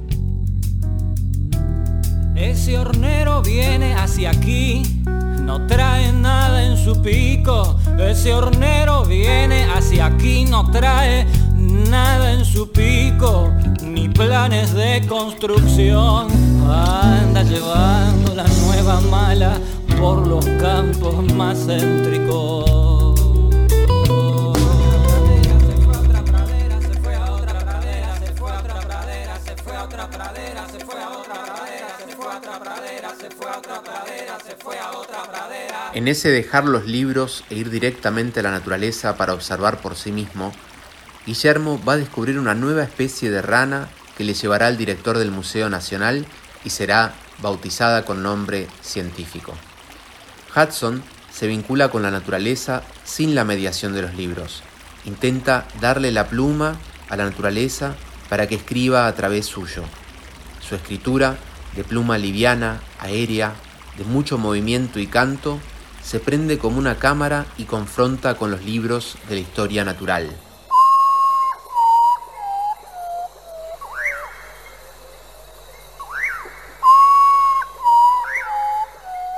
Ese 2.34 2.78
hornero 2.78 3.42
viene 3.42 3.94
hacia 3.94 4.30
aquí, 4.30 5.02
no 5.42 5.66
trae 5.66 6.12
nada 6.12 6.64
en 6.64 6.76
su 6.76 7.00
pico. 7.02 7.78
Ese 7.98 8.32
hornero 8.32 9.04
viene 9.04 9.64
hacia 9.64 10.06
aquí, 10.06 10.44
no 10.46 10.70
trae 10.70 11.26
nada 11.90 12.32
en 12.32 12.44
su 12.44 12.70
pico, 12.70 13.52
ni 13.82 14.08
planes 14.08 14.72
de 14.72 15.06
construcción. 15.06 16.28
Anda 16.66 17.42
llevando 17.42 18.34
la 18.34 18.46
nueva 18.64 19.00
mala 19.02 19.58
por 19.98 20.26
los 20.26 20.46
campos 20.58 21.30
más 21.34 21.58
céntricos. 21.66 22.79
En 35.92 36.08
ese 36.08 36.30
dejar 36.30 36.64
los 36.64 36.86
libros 36.86 37.44
e 37.50 37.56
ir 37.56 37.70
directamente 37.70 38.40
a 38.40 38.42
la 38.42 38.50
naturaleza 38.50 39.16
para 39.16 39.34
observar 39.34 39.80
por 39.80 39.96
sí 39.96 40.12
mismo, 40.12 40.52
Guillermo 41.26 41.80
va 41.86 41.94
a 41.94 41.98
descubrir 41.98 42.38
una 42.38 42.54
nueva 42.54 42.82
especie 42.82 43.30
de 43.30 43.42
rana 43.42 43.88
que 44.16 44.24
le 44.24 44.34
llevará 44.34 44.66
al 44.66 44.76
director 44.76 45.18
del 45.18 45.30
Museo 45.30 45.68
Nacional 45.68 46.26
y 46.64 46.70
será 46.70 47.14
bautizada 47.42 48.04
con 48.04 48.22
nombre 48.22 48.68
científico. 48.82 49.54
Hudson 50.54 51.02
se 51.32 51.46
vincula 51.46 51.88
con 51.88 52.02
la 52.02 52.10
naturaleza 52.10 52.82
sin 53.04 53.34
la 53.34 53.44
mediación 53.44 53.92
de 53.94 54.02
los 54.02 54.14
libros. 54.14 54.62
Intenta 55.04 55.66
darle 55.80 56.12
la 56.12 56.28
pluma 56.28 56.76
a 57.08 57.16
la 57.16 57.24
naturaleza 57.24 57.94
para 58.28 58.46
que 58.46 58.56
escriba 58.56 59.06
a 59.06 59.14
través 59.14 59.46
suyo. 59.46 59.84
Su 60.60 60.74
escritura, 60.74 61.36
de 61.74 61.84
pluma 61.84 62.18
liviana, 62.18 62.80
aérea, 63.00 63.54
de 63.98 64.04
mucho 64.04 64.38
movimiento 64.38 65.00
y 65.00 65.06
canto, 65.06 65.58
se 66.02 66.20
prende 66.20 66.58
como 66.58 66.78
una 66.78 66.96
cámara 66.96 67.46
y 67.58 67.64
confronta 67.64 68.36
con 68.36 68.50
los 68.50 68.64
libros 68.64 69.16
de 69.28 69.34
la 69.34 69.40
historia 69.40 69.84
natural. 69.84 70.30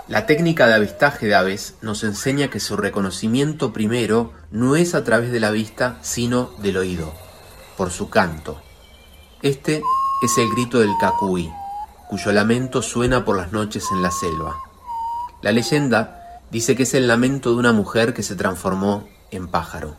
La 0.09 0.27
técnica 0.27 0.67
de 0.67 0.75
avistaje 0.75 1.27
de 1.27 1.35
aves 1.35 1.77
nos 1.81 2.05
enseña 2.05 2.49
que 2.49 2.61
su 2.61 2.77
reconocimiento 2.77 3.73
primero 3.73 4.33
no 4.51 4.77
es 4.77 4.95
a 4.95 5.05
través 5.05 5.33
de 5.33 5.41
la 5.41 5.51
vista, 5.51 5.97
sino 6.03 6.51
del 6.59 6.77
oído, 6.77 7.15
por 7.79 7.91
su 7.91 8.11
canto. 8.11 8.61
Este 9.41 9.83
es 10.23 10.39
el 10.39 10.51
grito 10.51 10.81
del 10.81 10.93
cacuí, 11.01 11.51
cuyo 12.13 12.31
lamento 12.31 12.83
suena 12.83 13.25
por 13.25 13.39
las 13.39 13.53
noches 13.53 13.89
en 13.91 14.03
la 14.03 14.11
selva. 14.11 14.59
La 15.41 15.51
leyenda 15.51 16.43
dice 16.51 16.77
que 16.77 16.83
es 16.83 16.93
el 16.93 17.09
lamento 17.09 17.53
de 17.53 17.57
una 17.57 17.73
mujer 17.73 18.13
que 18.13 18.23
se 18.23 18.37
transformó 18.37 19.09
en 19.31 19.49
pájaro. 19.49 19.97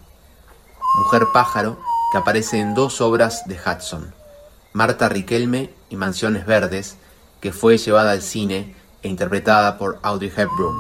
Mujer 1.00 1.24
pájaro 1.34 1.80
que 2.12 2.20
aparece 2.20 2.60
en 2.60 2.76
dos 2.76 3.02
obras 3.02 3.48
de 3.48 3.56
Hudson, 3.56 4.14
Marta 4.74 5.10
Riquelme 5.10 5.72
y 5.90 5.96
Mansiones 5.96 6.46
Verdes, 6.46 6.98
que 7.42 7.52
fue 7.52 7.80
llevada 7.80 8.12
al 8.12 8.22
cine 8.22 8.76
e 9.02 9.08
interpretada 9.08 9.80
por 9.80 9.98
Audrey 10.04 10.30
Hepburn. 10.30 10.78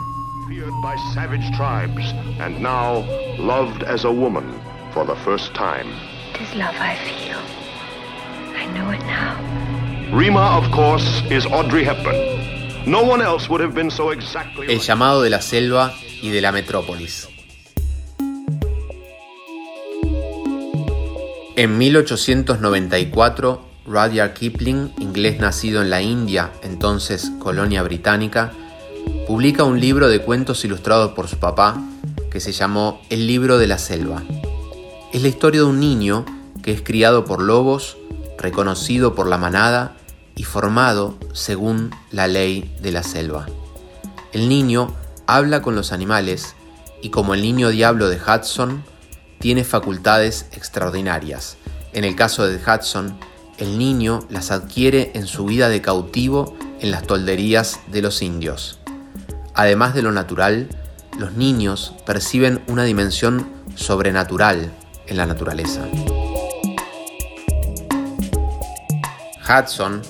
Feared 0.47 0.81
by 0.83 0.95
savage 1.15 1.49
tribes 1.57 2.13
and 2.39 2.61
now 2.61 3.03
loved 3.39 3.81
as 3.85 4.05
a 4.05 4.11
woman 4.11 4.53
for 4.93 5.03
the 5.03 5.15
first 5.25 5.51
time. 5.55 5.87
Tis 6.37 6.53
love 6.53 6.75
I 6.75 6.95
feel. 6.95 7.39
I 8.55 8.67
know 8.77 8.91
it 8.91 9.01
now. 9.07 9.62
Rima, 10.15 10.58
of 10.60 10.70
course, 10.70 11.24
is 11.32 11.43
Audrey 11.48 11.84
Hepburn. 11.84 12.15
No 12.86 13.01
one 13.01 13.20
else 13.20 13.50
would 13.50 13.63
have 13.63 13.74
been 13.74 13.89
so 13.89 14.12
exactly 14.12 14.72
El 14.72 14.79
llamado 14.79 15.24
de 15.24 15.32
la 15.32 15.41
selva 15.41 15.91
y 16.22 16.29
de 16.29 16.39
la 16.39 16.51
metrópolis. 16.51 17.27
En 21.55 21.79
1894, 21.79 23.62
Rudyard 23.88 24.34
Kipling, 24.34 24.93
inglés 25.00 25.39
nacido 25.39 25.82
en 25.82 25.89
la 25.89 26.03
India, 26.03 26.51
entonces 26.62 27.32
colonia 27.39 27.82
británica, 27.82 28.51
publica 29.25 29.63
un 29.63 29.79
libro 29.79 30.10
de 30.10 30.20
cuentos 30.20 30.63
ilustrados 30.63 31.13
por 31.13 31.27
su 31.27 31.38
papá 31.38 31.82
que 32.29 32.39
se 32.39 32.51
llamó 32.51 33.01
El 33.10 33.25
libro 33.25 33.58
de 33.58 33.65
la 33.65 33.79
selva. 33.79 34.22
Es 35.12 35.24
la 35.24 35.27
historia 35.27 35.62
de 35.62 35.65
un 35.65 35.79
niño 35.79 36.24
que 36.62 36.72
es 36.72 36.84
criado 36.84 37.25
por 37.25 37.41
lobos, 37.41 37.98
reconocido 38.38 39.15
por 39.15 39.27
la 39.27 39.39
manada 39.39 39.96
y 40.35 40.43
formado 40.43 41.17
según 41.33 41.91
la 42.11 42.27
ley 42.27 42.75
de 42.81 42.91
la 42.91 43.03
selva. 43.03 43.45
El 44.31 44.49
niño 44.49 44.93
habla 45.27 45.61
con 45.61 45.75
los 45.75 45.91
animales 45.91 46.55
y 47.01 47.09
como 47.09 47.33
el 47.33 47.41
niño 47.41 47.69
diablo 47.69 48.09
de 48.09 48.17
Hudson, 48.17 48.83
tiene 49.39 49.63
facultades 49.63 50.47
extraordinarias. 50.53 51.57
En 51.91 52.05
el 52.05 52.15
caso 52.15 52.47
de 52.47 52.57
Hudson, 52.57 53.17
el 53.57 53.77
niño 53.77 54.19
las 54.29 54.51
adquiere 54.51 55.11
en 55.15 55.27
su 55.27 55.45
vida 55.45 55.69
de 55.69 55.81
cautivo 55.81 56.55
en 56.79 56.91
las 56.91 57.03
tolderías 57.03 57.79
de 57.87 58.01
los 58.01 58.21
indios. 58.21 58.79
Además 59.53 59.93
de 59.93 60.01
lo 60.01 60.11
natural, 60.11 60.69
los 61.19 61.33
niños 61.33 61.93
perciben 62.05 62.63
una 62.67 62.83
dimensión 62.83 63.47
sobrenatural 63.75 64.71
en 65.07 65.17
la 65.17 65.25
naturaleza. 65.25 65.85
Hudson, 69.47 70.01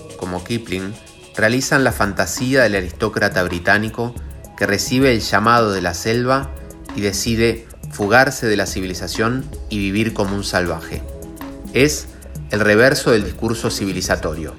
Kipling, 0.41 0.93
realizan 1.35 1.83
la 1.83 1.91
fantasía 1.91 2.63
del 2.63 2.75
aristócrata 2.75 3.43
británico 3.43 4.15
que 4.55 4.65
recibe 4.65 5.11
el 5.11 5.19
llamado 5.19 5.71
de 5.71 5.81
la 5.81 5.93
selva 5.93 6.51
y 6.95 7.01
decide 7.01 7.67
fugarse 7.91 8.47
de 8.47 8.55
la 8.55 8.65
civilización 8.65 9.45
y 9.69 9.79
vivir 9.79 10.13
como 10.13 10.35
un 10.35 10.43
salvaje. 10.43 11.01
Es 11.73 12.07
el 12.51 12.59
reverso 12.59 13.11
del 13.11 13.23
discurso 13.23 13.69
civilizatorio. 13.69 14.55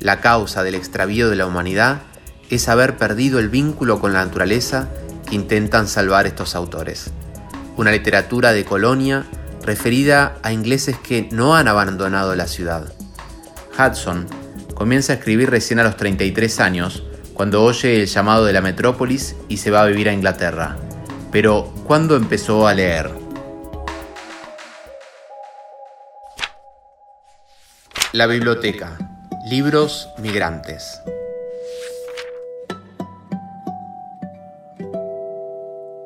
La 0.00 0.20
causa 0.20 0.62
del 0.62 0.74
extravío 0.74 1.30
de 1.30 1.36
la 1.36 1.46
humanidad 1.46 2.02
es 2.50 2.68
haber 2.68 2.96
perdido 2.96 3.38
el 3.38 3.48
vínculo 3.48 4.00
con 4.00 4.12
la 4.12 4.24
naturaleza 4.24 4.88
que 5.28 5.34
intentan 5.34 5.88
salvar 5.88 6.26
estos 6.26 6.54
autores. 6.54 7.10
Una 7.76 7.90
literatura 7.90 8.52
de 8.52 8.64
colonia 8.64 9.26
referida 9.62 10.38
a 10.42 10.52
ingleses 10.52 10.96
que 10.98 11.28
no 11.32 11.56
han 11.56 11.68
abandonado 11.68 12.34
la 12.36 12.46
ciudad. 12.46 12.92
Hudson 13.78 14.26
comienza 14.76 15.14
a 15.14 15.16
escribir 15.16 15.50
recién 15.50 15.80
a 15.80 15.84
los 15.84 15.96
33 15.96 16.60
años, 16.60 17.02
cuando 17.32 17.64
oye 17.64 18.00
el 18.00 18.06
llamado 18.06 18.44
de 18.44 18.52
la 18.52 18.60
metrópolis 18.60 19.34
y 19.48 19.56
se 19.56 19.70
va 19.70 19.80
a 19.80 19.86
vivir 19.86 20.08
a 20.08 20.12
Inglaterra. 20.12 20.76
Pero, 21.32 21.72
¿cuándo 21.84 22.14
empezó 22.14 22.68
a 22.68 22.74
leer? 22.74 23.10
La 28.12 28.26
biblioteca. 28.26 28.98
Libros 29.48 30.08
migrantes. 30.18 31.00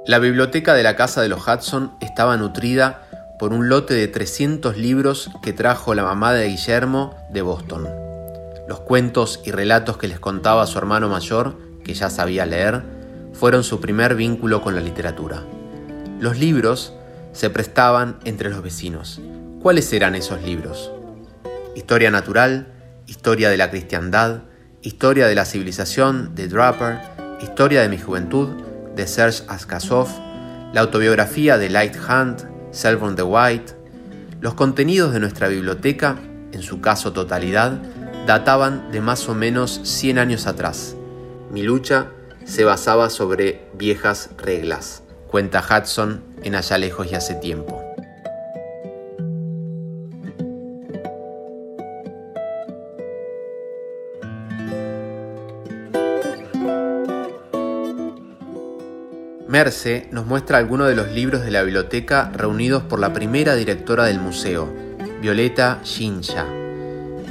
La 0.06 0.18
biblioteca 0.20 0.74
de 0.74 0.82
la 0.84 0.94
casa 0.94 1.22
de 1.22 1.28
los 1.28 1.46
Hudson 1.46 1.96
estaba 2.00 2.36
nutrida 2.36 3.02
por 3.38 3.52
un 3.52 3.68
lote 3.68 3.94
de 3.94 4.06
300 4.06 4.76
libros 4.76 5.30
que 5.42 5.52
trajo 5.52 5.94
la 5.94 6.04
mamá 6.04 6.32
de 6.32 6.46
Guillermo 6.48 7.16
de 7.30 7.42
Boston. 7.42 8.09
Los 8.70 8.78
cuentos 8.78 9.40
y 9.44 9.50
relatos 9.50 9.96
que 9.96 10.06
les 10.06 10.20
contaba 10.20 10.64
su 10.64 10.78
hermano 10.78 11.08
mayor, 11.08 11.56
que 11.82 11.92
ya 11.92 12.08
sabía 12.08 12.46
leer, 12.46 12.84
fueron 13.32 13.64
su 13.64 13.80
primer 13.80 14.14
vínculo 14.14 14.62
con 14.62 14.76
la 14.76 14.80
literatura. 14.80 15.42
Los 16.20 16.38
libros 16.38 16.94
se 17.32 17.50
prestaban 17.50 18.20
entre 18.24 18.48
los 18.48 18.62
vecinos. 18.62 19.20
¿Cuáles 19.60 19.92
eran 19.92 20.14
esos 20.14 20.40
libros? 20.42 20.92
Historia 21.74 22.12
natural, 22.12 22.68
historia 23.08 23.50
de 23.50 23.56
la 23.56 23.70
cristiandad, 23.70 24.42
historia 24.82 25.26
de 25.26 25.34
la 25.34 25.46
civilización 25.46 26.36
de 26.36 26.46
Draper, 26.46 27.00
historia 27.42 27.82
de 27.82 27.88
mi 27.88 27.98
juventud 27.98 28.50
de 28.94 29.08
Serge 29.08 29.42
Askasov, 29.48 30.06
la 30.72 30.82
autobiografía 30.82 31.58
de 31.58 31.70
Light 31.70 31.96
Hunt, 31.96 32.42
Selborne 32.70 33.16
the 33.16 33.24
White. 33.24 33.72
Los 34.40 34.54
contenidos 34.54 35.12
de 35.12 35.18
nuestra 35.18 35.48
biblioteca, 35.48 36.20
en 36.52 36.62
su 36.62 36.80
caso 36.80 37.12
totalidad, 37.12 37.80
databan 38.26 38.90
de 38.92 39.00
más 39.00 39.28
o 39.28 39.34
menos 39.34 39.80
100 39.84 40.18
años 40.18 40.46
atrás. 40.46 40.96
Mi 41.50 41.62
lucha 41.62 42.08
se 42.44 42.64
basaba 42.64 43.10
sobre 43.10 43.62
viejas 43.74 44.30
reglas, 44.36 45.02
cuenta 45.28 45.62
Hudson 45.62 46.22
en 46.42 46.54
Allá 46.54 46.78
lejos 46.78 47.10
y 47.10 47.14
hace 47.14 47.34
tiempo. 47.34 47.82
Merce 59.50 60.06
nos 60.12 60.26
muestra 60.26 60.58
algunos 60.58 60.86
de 60.86 60.94
los 60.94 61.10
libros 61.10 61.42
de 61.42 61.50
la 61.50 61.62
biblioteca 61.62 62.30
reunidos 62.32 62.84
por 62.84 63.00
la 63.00 63.12
primera 63.12 63.56
directora 63.56 64.04
del 64.04 64.20
museo, 64.20 64.72
Violeta 65.20 65.80
Shinsha. 65.82 66.59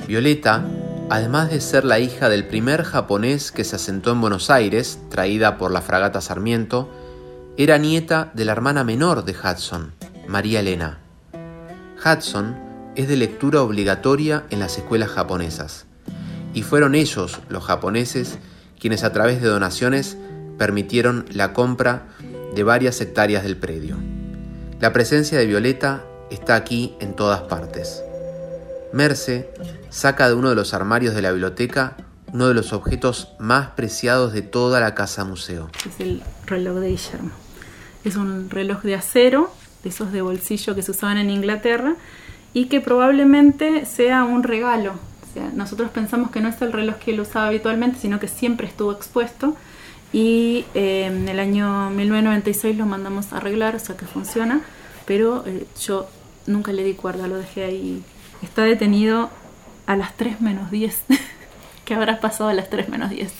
Violeta, 0.09 0.65
además 1.11 1.51
de 1.51 1.61
ser 1.61 1.85
la 1.85 1.99
hija 1.99 2.29
del 2.29 2.47
primer 2.47 2.81
japonés 2.81 3.51
que 3.51 3.63
se 3.63 3.75
asentó 3.75 4.11
en 4.11 4.19
Buenos 4.19 4.49
Aires, 4.49 4.97
traída 5.07 5.59
por 5.59 5.69
la 5.69 5.83
fragata 5.83 6.19
Sarmiento, 6.19 6.89
era 7.57 7.77
nieta 7.77 8.31
de 8.33 8.43
la 8.43 8.53
hermana 8.53 8.83
menor 8.83 9.23
de 9.23 9.33
Hudson, 9.33 9.93
María 10.27 10.61
Elena. 10.61 10.97
Hudson 12.03 12.57
es 12.95 13.07
de 13.07 13.17
lectura 13.17 13.61
obligatoria 13.61 14.45
en 14.49 14.57
las 14.57 14.79
escuelas 14.79 15.09
japonesas, 15.09 15.85
y 16.55 16.63
fueron 16.63 16.95
ellos, 16.95 17.39
los 17.47 17.63
japoneses, 17.63 18.39
quienes 18.79 19.03
a 19.03 19.13
través 19.13 19.43
de 19.43 19.47
donaciones 19.47 20.17
permitieron 20.57 21.25
la 21.29 21.53
compra 21.53 22.07
de 22.55 22.63
varias 22.63 22.99
hectáreas 22.99 23.43
del 23.43 23.57
predio. 23.57 23.97
La 24.79 24.91
presencia 24.91 25.37
de 25.37 25.45
Violeta 25.45 26.03
está 26.31 26.55
aquí 26.55 26.95
en 26.99 27.15
todas 27.15 27.41
partes. 27.41 28.01
Merce 28.93 29.49
saca 29.89 30.27
de 30.27 30.33
uno 30.33 30.49
de 30.49 30.55
los 30.55 30.73
armarios 30.73 31.15
de 31.15 31.21
la 31.21 31.31
biblioteca 31.31 31.95
uno 32.33 32.47
de 32.47 32.53
los 32.53 32.73
objetos 32.73 33.29
más 33.39 33.69
preciados 33.69 34.33
de 34.33 34.41
toda 34.41 34.79
la 34.79 34.95
casa 34.95 35.25
museo. 35.25 35.69
Es 35.87 35.99
el 35.99 36.21
reloj 36.45 36.77
de 36.77 36.89
Guillermo. 36.89 37.31
Es 38.03 38.15
un 38.15 38.49
reloj 38.49 38.81
de 38.81 38.95
acero, 38.95 39.51
de 39.83 39.89
esos 39.89 40.11
de 40.11 40.21
bolsillo 40.21 40.75
que 40.75 40.81
se 40.81 40.91
usaban 40.91 41.17
en 41.17 41.29
Inglaterra, 41.29 41.95
y 42.53 42.65
que 42.65 42.81
probablemente 42.81 43.85
sea 43.85 44.23
un 44.23 44.43
regalo. 44.43 44.93
nosotros 45.53 45.89
pensamos 45.91 46.31
que 46.31 46.41
no 46.41 46.49
es 46.49 46.61
el 46.61 46.73
reloj 46.73 46.95
que 46.97 47.11
él 47.11 47.19
usaba 47.19 47.47
habitualmente, 47.47 47.99
sino 47.99 48.19
que 48.19 48.27
siempre 48.27 48.67
estuvo 48.67 48.91
expuesto. 48.91 49.55
Y 50.11 50.65
eh, 50.73 51.05
en 51.05 51.29
el 51.29 51.39
año 51.39 51.91
1996 51.91 52.75
lo 52.77 52.85
mandamos 52.87 53.31
a 53.31 53.37
arreglar, 53.37 53.75
o 53.75 53.79
sea 53.79 53.95
que 53.95 54.05
funciona, 54.05 54.61
pero 55.05 55.43
eh, 55.45 55.67
yo 55.79 56.09
nunca 56.47 56.71
le 56.71 56.83
di 56.83 56.93
cuerda, 56.93 57.27
lo 57.27 57.37
dejé 57.37 57.63
ahí. 57.63 58.03
Está 58.41 58.63
detenido 58.63 59.29
a 59.85 59.95
las 59.95 60.15
3 60.15 60.41
menos 60.41 60.71
10. 60.71 61.05
¿Qué 61.85 61.93
habrá 61.93 62.19
pasado 62.19 62.49
a 62.49 62.53
las 62.53 62.69
3 62.69 62.89
menos 62.89 63.09
10? 63.09 63.33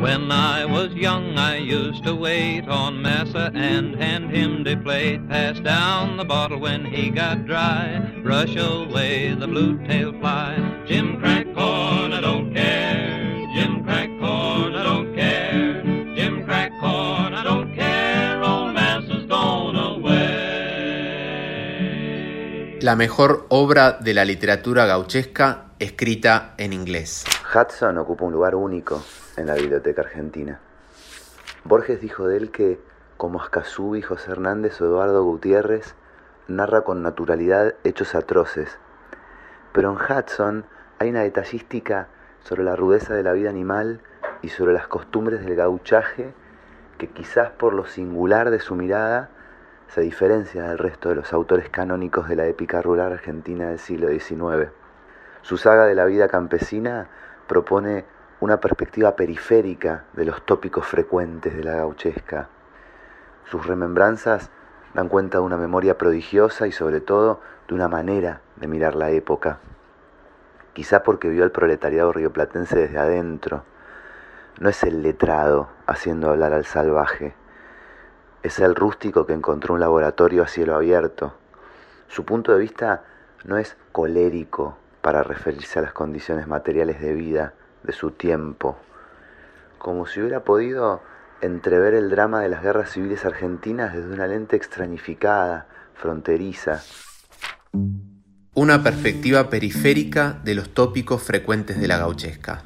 When 0.00 0.32
I 0.32 0.64
was 0.64 0.92
young, 0.94 1.36
I 1.36 1.58
used 1.58 2.04
to 2.04 2.14
wait 2.14 2.66
on 2.68 3.02
Massa 3.02 3.52
and 3.54 3.94
hand 3.94 4.30
him 4.30 4.64
the 4.64 4.76
plate. 4.76 5.28
Pass 5.28 5.60
down 5.60 6.16
the 6.16 6.24
bottle 6.24 6.58
when 6.58 6.84
he 6.84 7.10
got 7.10 7.44
dry. 7.46 7.98
Brush 8.22 8.56
away 8.56 9.34
the 9.34 9.46
blue 9.46 9.78
tail 9.86 10.12
fly. 10.18 10.56
Jim 10.86 11.20
crack 11.20 11.46
corn, 11.54 12.12
I 12.12 12.20
don't 12.22 12.54
care. 12.54 13.09
La 22.90 22.96
mejor 22.96 23.46
obra 23.50 23.92
de 24.00 24.14
la 24.14 24.24
literatura 24.24 24.84
gauchesca 24.84 25.66
escrita 25.78 26.54
en 26.56 26.72
inglés. 26.72 27.24
Hudson 27.54 27.96
ocupa 27.98 28.24
un 28.24 28.32
lugar 28.32 28.56
único 28.56 29.00
en 29.36 29.46
la 29.46 29.54
Biblioteca 29.54 30.02
Argentina. 30.02 30.58
Borges 31.62 32.00
dijo 32.00 32.26
de 32.26 32.36
él 32.36 32.50
que, 32.50 32.80
como 33.16 33.40
Ascasubi, 33.40 34.02
José 34.02 34.32
Hernández 34.32 34.80
o 34.80 34.86
Eduardo 34.86 35.22
Gutiérrez, 35.22 35.94
narra 36.48 36.80
con 36.80 37.00
naturalidad 37.00 37.76
hechos 37.84 38.16
atroces. 38.16 38.76
Pero 39.72 39.92
en 39.92 39.96
Hudson 39.96 40.64
hay 40.98 41.10
una 41.10 41.22
detallística 41.22 42.08
sobre 42.42 42.64
la 42.64 42.74
rudeza 42.74 43.14
de 43.14 43.22
la 43.22 43.34
vida 43.34 43.50
animal 43.50 44.00
y 44.42 44.48
sobre 44.48 44.72
las 44.72 44.88
costumbres 44.88 45.44
del 45.44 45.54
gauchaje 45.54 46.34
que 46.98 47.06
quizás 47.06 47.50
por 47.50 47.72
lo 47.72 47.86
singular 47.86 48.50
de 48.50 48.58
su 48.58 48.74
mirada 48.74 49.30
se 49.90 50.02
diferencia 50.02 50.62
del 50.62 50.78
resto 50.78 51.08
de 51.08 51.16
los 51.16 51.32
autores 51.32 51.68
canónicos 51.68 52.28
de 52.28 52.36
la 52.36 52.46
épica 52.46 52.80
rural 52.80 53.12
argentina 53.12 53.70
del 53.70 53.80
siglo 53.80 54.08
XIX. 54.08 54.70
Su 55.42 55.56
saga 55.56 55.86
de 55.86 55.96
la 55.96 56.04
vida 56.04 56.28
campesina 56.28 57.08
propone 57.48 58.04
una 58.38 58.60
perspectiva 58.60 59.16
periférica 59.16 60.04
de 60.12 60.26
los 60.26 60.46
tópicos 60.46 60.86
frecuentes 60.86 61.56
de 61.56 61.64
la 61.64 61.74
gauchesca. 61.74 62.48
Sus 63.46 63.66
remembranzas 63.66 64.50
dan 64.94 65.08
cuenta 65.08 65.38
de 65.38 65.44
una 65.44 65.56
memoria 65.56 65.98
prodigiosa 65.98 66.68
y 66.68 66.72
sobre 66.72 67.00
todo 67.00 67.40
de 67.66 67.74
una 67.74 67.88
manera 67.88 68.42
de 68.56 68.68
mirar 68.68 68.94
la 68.94 69.10
época. 69.10 69.58
Quizá 70.72 71.02
porque 71.02 71.28
vio 71.28 71.42
al 71.42 71.50
proletariado 71.50 72.12
rioplatense 72.12 72.78
desde 72.78 72.98
adentro. 72.98 73.64
No 74.60 74.68
es 74.68 74.84
el 74.84 75.02
letrado 75.02 75.68
haciendo 75.86 76.30
hablar 76.30 76.52
al 76.52 76.64
salvaje. 76.64 77.39
Es 78.42 78.58
el 78.58 78.74
rústico 78.74 79.26
que 79.26 79.34
encontró 79.34 79.74
un 79.74 79.80
laboratorio 79.80 80.42
a 80.42 80.48
cielo 80.48 80.74
abierto. 80.74 81.34
Su 82.08 82.24
punto 82.24 82.52
de 82.52 82.58
vista 82.58 83.04
no 83.44 83.58
es 83.58 83.76
colérico 83.92 84.78
para 85.02 85.22
referirse 85.22 85.78
a 85.78 85.82
las 85.82 85.92
condiciones 85.92 86.46
materiales 86.46 87.00
de 87.00 87.14
vida, 87.14 87.54
de 87.82 87.92
su 87.92 88.10
tiempo, 88.10 88.76
como 89.78 90.06
si 90.06 90.20
hubiera 90.20 90.40
podido 90.40 91.00
entrever 91.40 91.94
el 91.94 92.10
drama 92.10 92.40
de 92.40 92.48
las 92.48 92.62
guerras 92.62 92.90
civiles 92.90 93.24
argentinas 93.24 93.94
desde 93.94 94.12
una 94.12 94.26
lente 94.26 94.56
extrañificada, 94.56 95.66
fronteriza. 95.94 96.82
Una 98.54 98.82
perspectiva 98.82 99.48
periférica 99.48 100.38
de 100.44 100.54
los 100.54 100.74
tópicos 100.74 101.22
frecuentes 101.22 101.80
de 101.80 101.88
la 101.88 101.98
gauchesca. 101.98 102.64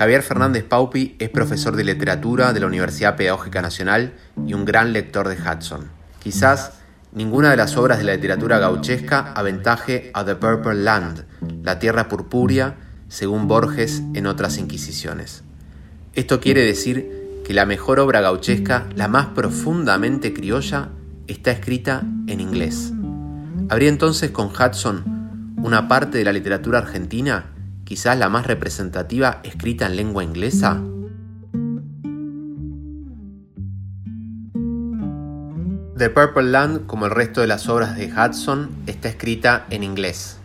Javier 0.00 0.22
Fernández 0.22 0.64
Paupi 0.64 1.14
es 1.18 1.28
profesor 1.28 1.76
de 1.76 1.84
literatura 1.84 2.54
de 2.54 2.60
la 2.60 2.66
Universidad 2.66 3.16
Pedagógica 3.16 3.60
Nacional 3.60 4.14
y 4.46 4.54
un 4.54 4.64
gran 4.64 4.94
lector 4.94 5.28
de 5.28 5.36
Hudson. 5.36 5.90
Quizás 6.22 6.72
ninguna 7.12 7.50
de 7.50 7.58
las 7.58 7.76
obras 7.76 7.98
de 7.98 8.04
la 8.04 8.14
literatura 8.14 8.58
gauchesca 8.58 9.34
aventaje 9.34 10.10
a 10.14 10.24
The 10.24 10.36
Purple 10.36 10.76
Land, 10.76 11.26
la 11.62 11.78
tierra 11.78 12.08
purpúrea, 12.08 12.76
según 13.08 13.46
Borges 13.46 14.02
en 14.14 14.26
otras 14.26 14.56
Inquisiciones. 14.56 15.44
Esto 16.14 16.40
quiere 16.40 16.64
decir 16.64 17.42
que 17.44 17.52
la 17.52 17.66
mejor 17.66 18.00
obra 18.00 18.22
gauchesca, 18.22 18.86
la 18.96 19.06
más 19.06 19.26
profundamente 19.26 20.32
criolla, 20.32 20.88
está 21.26 21.50
escrita 21.50 22.04
en 22.26 22.40
inglés. 22.40 22.94
¿Habría 23.68 23.90
entonces 23.90 24.30
con 24.30 24.46
Hudson 24.46 25.54
una 25.58 25.88
parte 25.88 26.16
de 26.16 26.24
la 26.24 26.32
literatura 26.32 26.78
argentina, 26.78 27.49
quizás 27.90 28.16
la 28.16 28.28
más 28.28 28.46
representativa, 28.46 29.40
escrita 29.42 29.86
en 29.86 29.96
lengua 29.96 30.22
inglesa? 30.22 30.80
The 35.96 36.08
Purple 36.08 36.52
Land, 36.52 36.86
como 36.86 37.06
el 37.06 37.10
resto 37.10 37.40
de 37.40 37.48
las 37.48 37.68
obras 37.68 37.96
de 37.96 38.06
Hudson, 38.06 38.70
está 38.86 39.08
escrita 39.08 39.66
en 39.70 39.82
inglés. 39.82 40.38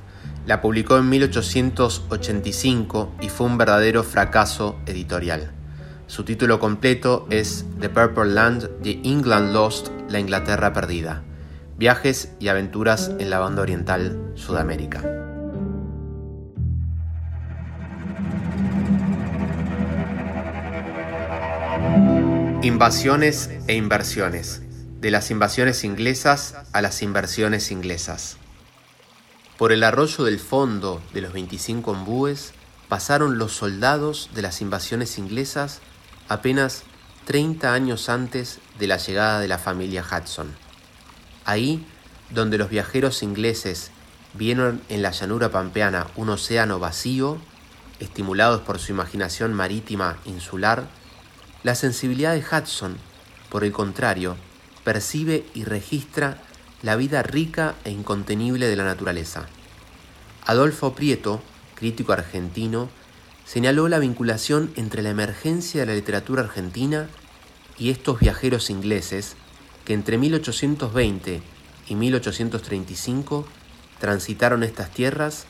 La 0.47 0.59
publicó 0.59 0.97
en 0.97 1.07
1885 1.07 3.13
y 3.21 3.29
fue 3.29 3.45
un 3.45 3.59
verdadero 3.59 4.01
fracaso 4.01 4.79
editorial. 4.87 5.51
Su 6.07 6.23
título 6.23 6.59
completo 6.59 7.27
es 7.29 7.63
The 7.79 7.89
Purple 7.89 8.33
Land, 8.33 8.81
The 8.81 9.01
England 9.03 9.53
Lost, 9.53 9.89
La 10.09 10.19
Inglaterra 10.19 10.73
Perdida. 10.73 11.21
Viajes 11.77 12.31
y 12.39 12.47
aventuras 12.47 13.11
en 13.19 13.29
la 13.29 13.37
banda 13.37 13.61
oriental 13.61 14.31
Sudamérica. 14.33 15.24
Invasiones 22.65 23.51
e 23.67 23.75
inversiones. 23.75 24.63
De 24.99 25.11
las 25.11 25.29
invasiones 25.29 25.83
inglesas 25.83 26.55
a 26.73 26.81
las 26.81 27.03
inversiones 27.03 27.69
inglesas. 27.69 28.37
Por 29.55 29.71
el 29.71 29.83
arroyo 29.83 30.23
del 30.23 30.39
fondo 30.39 30.99
de 31.13 31.21
los 31.21 31.31
25 31.31 31.91
ombúes 31.91 32.53
pasaron 32.89 33.37
los 33.37 33.51
soldados 33.51 34.31
de 34.33 34.41
las 34.41 34.61
invasiones 34.61 35.19
inglesas 35.19 35.81
apenas 36.27 36.85
30 37.25 37.71
años 37.71 38.09
antes 38.09 38.57
de 38.79 38.87
la 38.87 38.97
llegada 38.97 39.39
de 39.39 39.47
la 39.47 39.59
familia 39.59 40.03
Hudson. 40.03 40.47
Ahí, 41.45 41.85
donde 42.31 42.57
los 42.57 42.71
viajeros 42.71 43.21
ingleses 43.21 43.91
vieron 44.33 44.81
en 44.89 45.03
la 45.03 45.11
llanura 45.11 45.51
pampeana 45.51 46.07
un 46.15 46.29
océano 46.29 46.79
vacío, 46.79 47.37
estimulados 47.99 48.61
por 48.61 48.79
su 48.79 48.91
imaginación 48.91 49.53
marítima 49.53 50.17
insular, 50.25 50.87
la 51.65 51.73
sensibilidad 51.73 52.35
de 52.35 52.43
Hudson, 52.45 52.95
por 53.49 53.63
el 53.63 53.71
contrario, 53.71 54.37
percibe 54.83 55.47
y 55.55 55.63
registra 55.63 56.37
la 56.83 56.95
vida 56.95 57.23
rica 57.23 57.73
e 57.85 57.89
incontenible 57.89 58.67
de 58.67 58.75
la 58.75 58.83
naturaleza. 58.83 59.47
Adolfo 60.45 60.93
Prieto, 60.93 61.41
crítico 61.73 62.13
argentino, 62.13 62.87
señaló 63.45 63.87
la 63.87 63.97
vinculación 63.97 64.71
entre 64.75 65.01
la 65.01 65.09
emergencia 65.09 65.81
de 65.81 65.87
la 65.87 65.95
literatura 65.95 66.43
argentina 66.43 67.07
y 67.79 67.89
estos 67.89 68.19
viajeros 68.19 68.69
ingleses 68.69 69.35
que 69.85 69.95
entre 69.95 70.19
1820 70.19 71.41
y 71.87 71.95
1835 71.95 73.47
transitaron 73.99 74.61
estas 74.61 74.91
tierras 74.91 75.47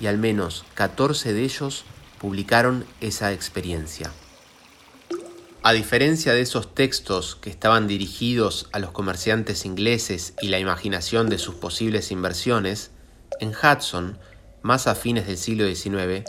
y 0.00 0.06
al 0.06 0.16
menos 0.16 0.64
14 0.72 1.34
de 1.34 1.42
ellos 1.44 1.84
publicaron 2.18 2.86
esa 3.02 3.34
experiencia. 3.34 4.10
A 5.62 5.72
diferencia 5.72 6.32
de 6.34 6.40
esos 6.40 6.74
textos 6.74 7.36
que 7.36 7.50
estaban 7.50 7.88
dirigidos 7.88 8.68
a 8.72 8.78
los 8.78 8.92
comerciantes 8.92 9.64
ingleses 9.64 10.34
y 10.40 10.48
la 10.48 10.58
imaginación 10.58 11.28
de 11.28 11.38
sus 11.38 11.56
posibles 11.56 12.12
inversiones, 12.12 12.92
en 13.40 13.50
Hudson, 13.50 14.18
más 14.62 14.86
a 14.86 14.94
fines 14.94 15.26
del 15.26 15.36
siglo 15.36 15.66
XIX, 15.66 16.24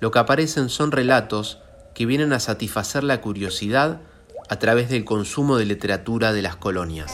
lo 0.00 0.10
que 0.10 0.18
aparecen 0.18 0.70
son 0.70 0.92
relatos 0.92 1.58
que 1.94 2.06
vienen 2.06 2.32
a 2.32 2.40
satisfacer 2.40 3.04
la 3.04 3.20
curiosidad 3.20 4.00
a 4.48 4.58
través 4.58 4.88
del 4.88 5.04
consumo 5.04 5.58
de 5.58 5.66
literatura 5.66 6.32
de 6.32 6.42
las 6.42 6.56
colonias. 6.56 7.12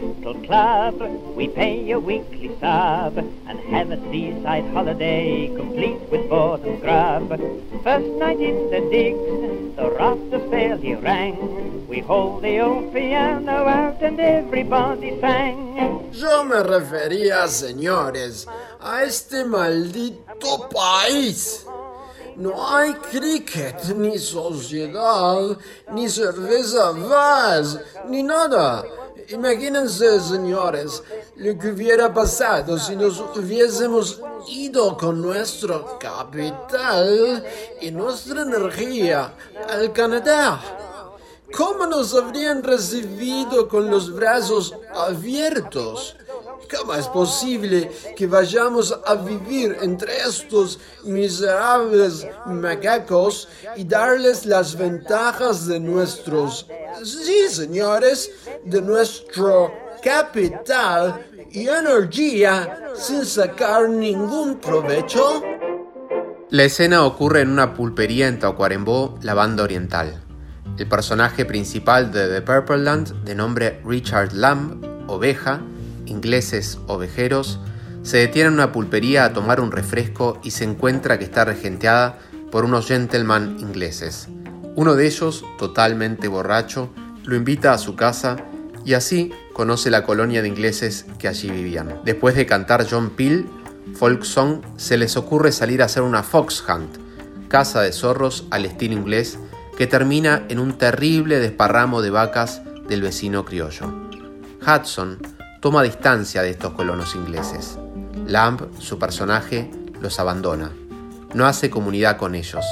Little 0.00 0.34
club, 0.42 1.00
we 1.36 1.46
pay 1.46 1.88
a 1.92 2.00
weekly 2.00 2.50
sub 2.58 3.16
and 3.16 3.60
have 3.70 3.92
a 3.92 3.98
seaside 4.10 4.66
holiday, 4.72 5.46
complete 5.54 6.00
with 6.10 6.28
board 6.28 6.62
and 6.62 6.80
grab. 6.80 7.28
First 7.84 8.08
night 8.18 8.40
in 8.40 8.70
the 8.72 8.80
digs, 8.90 9.76
the 9.76 9.88
rafters 9.92 10.50
fairly 10.50 10.96
rang. 10.96 11.86
We 11.86 12.00
hold 12.00 12.42
the 12.42 12.58
old 12.58 12.92
piano 12.92 13.68
out 13.68 14.02
and 14.02 14.18
everybody 14.18 15.20
sang. 15.20 16.10
Yo 16.12 16.44
me 16.44 16.56
refería, 16.56 17.46
señores, 17.46 18.48
a 18.80 19.04
este 19.04 19.44
maldito 19.44 20.68
país. 20.70 21.64
No 22.36 22.50
hay 22.66 22.94
cricket, 22.94 23.94
ni 23.94 24.18
sociedad, 24.18 25.56
ni 25.92 26.08
cerveza 26.08 26.90
Vaz, 26.90 27.78
ni 28.08 28.24
nada. 28.24 28.84
Imagínense, 29.28 30.20
señores, 30.20 31.02
lo 31.36 31.58
que 31.58 31.70
hubiera 31.70 32.12
pasado 32.12 32.78
si 32.78 32.94
nos 32.96 33.20
hubiésemos 33.20 34.20
ido 34.48 34.96
con 34.96 35.22
nuestro 35.22 35.98
capital 35.98 37.44
y 37.80 37.90
nuestra 37.90 38.42
energía 38.42 39.34
al 39.68 39.92
Canadá. 39.92 40.60
¿Cómo 41.56 41.86
nos 41.86 42.14
habrían 42.14 42.62
recibido 42.62 43.68
con 43.68 43.90
los 43.90 44.12
brazos 44.12 44.74
abiertos? 44.92 46.16
¿Cómo 46.70 46.94
es 46.94 47.06
posible 47.08 47.90
que 48.16 48.26
vayamos 48.26 48.98
a 49.06 49.14
vivir 49.14 49.76
entre 49.82 50.16
estos 50.18 50.78
miserables 51.04 52.26
macacos 52.46 53.48
y 53.76 53.84
darles 53.84 54.46
las 54.46 54.76
ventajas 54.76 55.66
de 55.66 55.80
nuestros, 55.80 56.66
sí 57.02 57.48
señores, 57.48 58.30
de 58.64 58.80
nuestro 58.80 59.72
capital 60.02 61.26
y 61.50 61.68
energía 61.68 62.92
sin 62.94 63.24
sacar 63.24 63.88
ningún 63.88 64.58
provecho? 64.58 65.42
La 66.50 66.64
escena 66.64 67.04
ocurre 67.04 67.40
en 67.40 67.50
una 67.50 67.74
pulpería 67.74 68.28
en 68.28 68.38
Tacuarembó, 68.38 69.18
la 69.22 69.34
banda 69.34 69.64
oriental. 69.64 70.22
El 70.78 70.88
personaje 70.88 71.44
principal 71.44 72.10
de 72.12 72.28
The 72.28 72.42
Purple 72.42 72.78
Land, 72.78 73.24
de 73.24 73.34
nombre 73.34 73.80
Richard 73.84 74.32
Lamb, 74.32 74.84
oveja, 75.08 75.60
ingleses 76.06 76.78
ovejeros, 76.86 77.60
se 78.02 78.18
detiene 78.18 78.48
en 78.48 78.54
una 78.54 78.72
pulpería 78.72 79.24
a 79.24 79.32
tomar 79.32 79.60
un 79.60 79.72
refresco 79.72 80.38
y 80.42 80.50
se 80.50 80.64
encuentra 80.64 81.18
que 81.18 81.24
está 81.24 81.44
regenteada 81.44 82.18
por 82.50 82.64
unos 82.64 82.86
gentlemen 82.86 83.56
ingleses. 83.60 84.28
Uno 84.76 84.94
de 84.94 85.06
ellos, 85.06 85.44
totalmente 85.58 86.28
borracho, 86.28 86.90
lo 87.24 87.36
invita 87.36 87.72
a 87.72 87.78
su 87.78 87.96
casa 87.96 88.36
y 88.84 88.94
así 88.94 89.32
conoce 89.52 89.90
la 89.90 90.04
colonia 90.04 90.42
de 90.42 90.48
ingleses 90.48 91.06
que 91.18 91.28
allí 91.28 91.50
vivían. 91.50 92.00
Después 92.04 92.34
de 92.34 92.44
cantar 92.44 92.86
John 92.88 93.10
Peel, 93.10 93.46
folk 93.94 94.24
song, 94.24 94.60
se 94.76 94.98
les 94.98 95.16
ocurre 95.16 95.52
salir 95.52 95.80
a 95.80 95.86
hacer 95.86 96.02
una 96.02 96.22
fox 96.22 96.62
hunt, 96.68 96.96
caza 97.48 97.80
de 97.80 97.92
zorros 97.92 98.46
al 98.50 98.66
estilo 98.66 98.94
inglés, 98.94 99.38
que 99.78 99.86
termina 99.86 100.44
en 100.48 100.58
un 100.58 100.76
terrible 100.76 101.38
desparramo 101.38 102.02
de 102.02 102.10
vacas 102.10 102.62
del 102.88 103.00
vecino 103.00 103.44
criollo. 103.44 103.92
Hudson 104.66 105.18
toma 105.64 105.82
distancia 105.82 106.42
de 106.42 106.50
estos 106.50 106.74
colonos 106.74 107.14
ingleses. 107.14 107.78
Lamb, 108.26 108.60
su 108.80 108.98
personaje, 108.98 109.70
los 109.98 110.20
abandona. 110.20 110.70
No 111.32 111.46
hace 111.46 111.70
comunidad 111.70 112.18
con 112.18 112.34
ellos. 112.34 112.66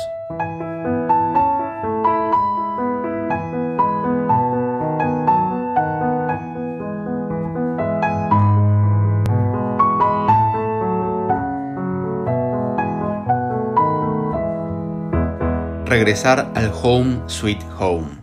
Regresar 15.86 16.52
al 16.54 16.70
home 16.74 17.22
sweet 17.26 17.62
home. 17.78 18.21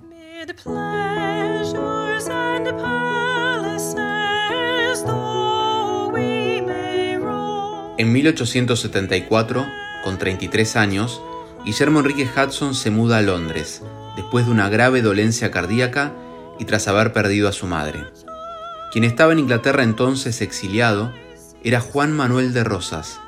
En 8.00 8.14
1874, 8.14 9.68
con 10.06 10.18
33 10.18 10.78
años, 10.78 11.22
Guillermo 11.66 12.00
Enrique 12.00 12.30
Hudson 12.34 12.74
se 12.74 12.92
muda 12.92 13.18
a 13.18 13.22
Londres, 13.22 13.82
después 14.16 14.46
de 14.46 14.54
una 14.54 14.70
grave 14.70 15.02
dolencia 15.02 15.52
cardíaca 15.52 16.14
y 16.60 16.64
tras 16.64 16.88
haber 16.88 17.12
perdido 17.12 17.50
a 17.50 17.52
su 17.52 17.68
madre. 17.68 18.06
Quien 18.94 19.04
estaba 19.04 19.34
en 19.34 19.40
Inglaterra 19.40 19.84
entonces 19.84 20.40
exiliado 20.40 21.14
era 21.62 21.82
Juan 21.82 22.14
Manuel 22.14 22.54
de 22.54 22.64
Rosas, 22.64 23.20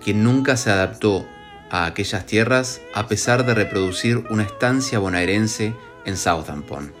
quien 0.00 0.22
nunca 0.22 0.56
se 0.56 0.70
adaptó 0.70 1.26
a 1.68 1.86
aquellas 1.86 2.24
tierras 2.24 2.80
a 2.94 3.08
pesar 3.08 3.44
de 3.44 3.54
reproducir 3.56 4.18
una 4.30 4.44
estancia 4.44 5.00
bonaerense 5.00 5.74
en 6.04 6.16
Southampton. 6.16 6.92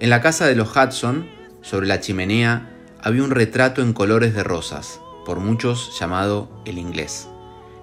En 0.00 0.08
la 0.08 0.22
casa 0.22 0.46
de 0.46 0.54
los 0.56 0.74
Hudson, 0.74 1.28
sobre 1.60 1.86
la 1.86 2.00
chimenea, 2.00 2.70
había 3.02 3.24
un 3.24 3.30
retrato 3.30 3.82
en 3.82 3.92
colores 3.92 4.34
de 4.34 4.42
rosas, 4.42 5.02
por 5.28 5.40
muchos 5.40 5.94
llamado 6.00 6.48
el 6.64 6.78
inglés. 6.78 7.28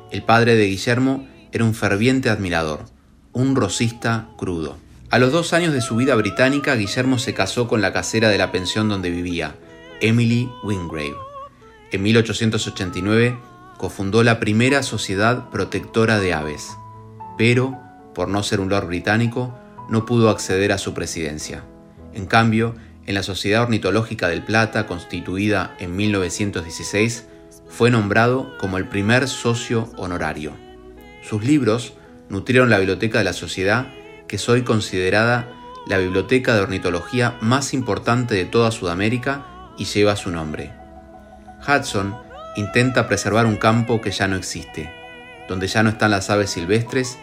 El 0.09 0.23
padre 0.23 0.55
de 0.55 0.65
Guillermo 0.65 1.27
era 1.51 1.63
un 1.63 1.75
ferviente 1.75 2.31
admirador, 2.31 2.85
un 3.33 3.55
rosista 3.55 4.29
crudo. 4.35 4.77
A 5.11 5.19
los 5.19 5.31
dos 5.31 5.53
años 5.53 5.71
de 5.71 5.81
su 5.81 5.95
vida 5.95 6.15
británica, 6.15 6.73
Guillermo 6.73 7.19
se 7.19 7.35
casó 7.35 7.67
con 7.67 7.83
la 7.83 7.93
casera 7.93 8.29
de 8.29 8.39
la 8.39 8.51
pensión 8.51 8.89
donde 8.89 9.11
vivía, 9.11 9.53
Emily 10.01 10.49
Wingrave. 10.63 11.13
En 11.91 12.01
1889 12.01 13.37
cofundó 13.77 14.23
la 14.23 14.39
primera 14.39 14.81
sociedad 14.81 15.51
protectora 15.51 16.19
de 16.19 16.33
aves, 16.33 16.75
pero, 17.37 17.77
por 18.15 18.27
no 18.27 18.41
ser 18.41 18.59
un 18.59 18.69
lord 18.69 18.87
británico, 18.87 19.53
no 19.87 20.07
pudo 20.07 20.31
acceder 20.31 20.71
a 20.71 20.79
su 20.79 20.95
presidencia. 20.95 21.63
En 22.15 22.25
cambio, 22.25 22.73
en 23.05 23.13
la 23.13 23.21
Sociedad 23.21 23.61
Ornitológica 23.61 24.29
del 24.29 24.43
Plata, 24.43 24.87
constituida 24.87 25.75
en 25.77 25.95
1916, 25.95 27.27
fue 27.67 27.91
nombrado 27.91 28.57
como 28.57 28.77
el 28.77 28.87
primer 28.87 29.27
socio 29.27 29.89
honorario. 29.97 30.53
Sus 31.21 31.43
libros 31.43 31.93
nutrieron 32.29 32.69
la 32.69 32.77
biblioteca 32.77 33.17
de 33.17 33.23
la 33.23 33.33
sociedad, 33.33 33.87
que 34.27 34.37
es 34.37 34.49
hoy 34.49 34.63
considerada 34.63 35.51
la 35.87 35.97
biblioteca 35.97 36.55
de 36.55 36.61
ornitología 36.61 37.37
más 37.41 37.73
importante 37.73 38.35
de 38.35 38.45
toda 38.45 38.71
Sudamérica 38.71 39.45
y 39.77 39.85
lleva 39.85 40.15
su 40.15 40.31
nombre. 40.31 40.73
Hudson 41.67 42.15
intenta 42.55 43.07
preservar 43.07 43.45
un 43.45 43.57
campo 43.57 44.01
que 44.01 44.11
ya 44.11 44.27
no 44.27 44.35
existe, 44.35 44.91
donde 45.47 45.67
ya 45.67 45.83
no 45.83 45.89
están 45.89 46.11
las 46.11 46.29
aves 46.29 46.51
silvestres 46.51 47.17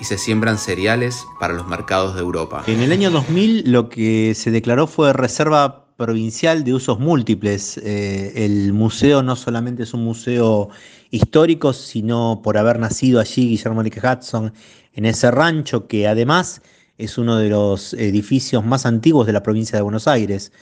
y 0.00 0.04
se 0.04 0.18
siembran 0.18 0.58
cereales 0.58 1.26
para 1.40 1.54
los 1.54 1.66
mercados 1.66 2.14
de 2.14 2.20
Europa. 2.20 2.62
En 2.66 2.80
el 2.80 2.92
año 2.92 3.10
2000 3.10 3.70
lo 3.70 3.88
que 3.88 4.34
se 4.34 4.50
declaró 4.50 4.86
fue 4.86 5.12
reserva 5.12 5.87
provincial 5.98 6.62
de 6.62 6.74
usos 6.74 7.00
múltiples. 7.00 7.76
Eh, 7.78 8.32
el 8.36 8.72
museo 8.72 9.20
no 9.20 9.34
solamente 9.34 9.82
es 9.82 9.92
un 9.92 10.04
museo 10.04 10.70
histórico, 11.10 11.72
sino 11.72 12.40
por 12.42 12.56
haber 12.56 12.78
nacido 12.78 13.18
allí 13.18 13.48
Guillermo 13.48 13.80
Enrique 13.80 14.00
Hudson 14.00 14.52
en 14.94 15.04
ese 15.04 15.28
rancho 15.32 15.88
que 15.88 16.06
además 16.06 16.62
es 16.98 17.18
uno 17.18 17.36
de 17.36 17.48
los 17.48 17.94
edificios 17.94 18.64
más 18.64 18.86
antiguos 18.86 19.26
de 19.26 19.32
la 19.32 19.42
provincia 19.42 19.76
de 19.76 19.82
Buenos 19.82 20.06
Aires. 20.06 20.52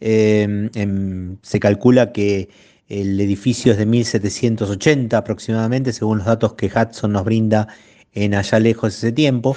Eh, 0.00 0.68
se 1.40 1.60
calcula 1.60 2.10
que 2.10 2.48
el 2.88 3.20
edificio 3.20 3.70
es 3.70 3.78
de 3.78 3.86
1780 3.86 5.16
aproximadamente, 5.16 5.92
según 5.92 6.18
los 6.18 6.26
datos 6.26 6.54
que 6.54 6.66
Hudson 6.66 7.12
nos 7.12 7.24
brinda 7.24 7.68
en 8.12 8.34
allá 8.34 8.58
lejos 8.58 8.96
ese 8.96 9.12
tiempo. 9.12 9.54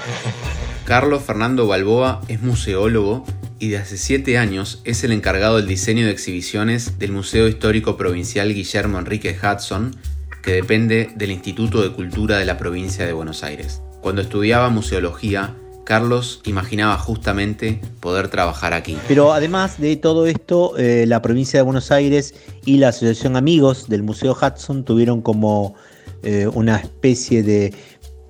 Carlos 0.85 1.23
Fernando 1.23 1.65
Balboa 1.65 2.21
es 2.27 2.39
museólogo 2.43 3.25
y 3.59 3.69
de 3.69 3.77
hace 3.77 3.97
siete 3.97 4.37
años 4.37 4.81
es 4.83 5.03
el 5.03 5.11
encargado 5.11 5.57
del 5.57 5.67
diseño 5.67 6.05
de 6.05 6.11
exhibiciones 6.11 6.99
del 6.99 7.11
Museo 7.11 7.47
Histórico 7.47 7.97
Provincial 7.97 8.53
Guillermo 8.53 8.99
Enrique 8.99 9.35
Hudson, 9.41 9.95
que 10.41 10.53
depende 10.53 11.09
del 11.15 11.31
Instituto 11.31 11.81
de 11.81 11.91
Cultura 11.91 12.37
de 12.37 12.45
la 12.45 12.57
provincia 12.57 13.05
de 13.05 13.13
Buenos 13.13 13.43
Aires. 13.43 13.81
Cuando 14.01 14.21
estudiaba 14.21 14.69
museología, 14.69 15.55
Carlos 15.85 16.41
imaginaba 16.45 16.97
justamente 16.97 17.79
poder 17.99 18.27
trabajar 18.27 18.73
aquí. 18.73 18.97
Pero 19.07 19.33
además 19.33 19.79
de 19.79 19.95
todo 19.95 20.27
esto, 20.27 20.77
eh, 20.77 21.05
la 21.07 21.21
provincia 21.21 21.59
de 21.59 21.63
Buenos 21.63 21.91
Aires 21.91 22.33
y 22.65 22.77
la 22.77 22.89
Asociación 22.89 23.35
Amigos 23.35 23.89
del 23.89 24.03
Museo 24.03 24.35
Hudson 24.39 24.85
tuvieron 24.85 25.21
como 25.21 25.75
eh, 26.23 26.47
una 26.47 26.77
especie 26.77 27.43
de 27.43 27.73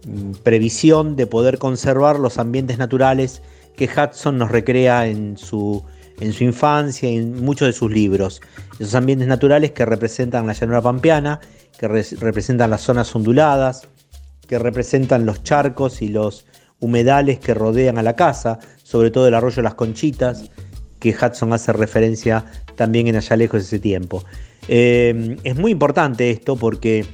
mm, 0.08 0.32
previsión 0.44 1.16
de 1.16 1.28
poder 1.28 1.58
conservar 1.60 2.20
los 2.20 2.40
ambientes 2.40 2.78
naturales 2.78 3.42
que 3.76 3.86
Hudson 3.86 4.38
nos 4.38 4.52
recrea 4.52 5.08
en 5.08 5.38
su, 5.38 5.84
infancia 6.20 7.10
y 7.10 7.18
en 7.18 7.44
muchos 7.44 7.68
de 7.68 7.74
sus 7.74 7.92
libros. 7.92 8.42
Esos 8.80 8.96
ambientes 8.96 9.28
naturales 9.28 9.72
que 9.72 9.86
representan 9.86 10.48
la 10.48 10.54
llanura 10.54 10.82
pampeana, 10.82 11.40
que 11.78 11.88
representan 11.88 12.70
las 12.70 12.82
zonas 12.82 13.14
onduladas, 13.16 13.88
que 14.48 14.60
representan 14.60 15.26
los 15.26 15.44
charcos 15.44 16.02
y 16.02 16.10
los 16.10 16.46
humedales 16.80 17.40
que 17.40 17.54
rodean 17.54 17.98
a 17.98 18.04
la 18.04 18.16
casa, 18.16 18.60
sobre 18.84 19.10
todo 19.10 19.28
el 19.28 19.34
arroyo 19.34 19.62
Las 19.62 19.76
Conchitas, 19.76 20.52
que 21.00 21.12
Hudson 21.12 21.54
hace 21.54 21.74
referencia 21.74 22.46
también 22.76 23.08
en 23.08 23.16
allá 23.16 23.36
lejos 23.36 23.62
de 23.62 23.66
ese 23.66 23.80
tiempo. 23.80 24.24
Eh, 24.68 25.38
es 25.44 25.56
muy 25.56 25.72
importante 25.72 26.30
esto 26.32 26.56
porque 26.56 27.06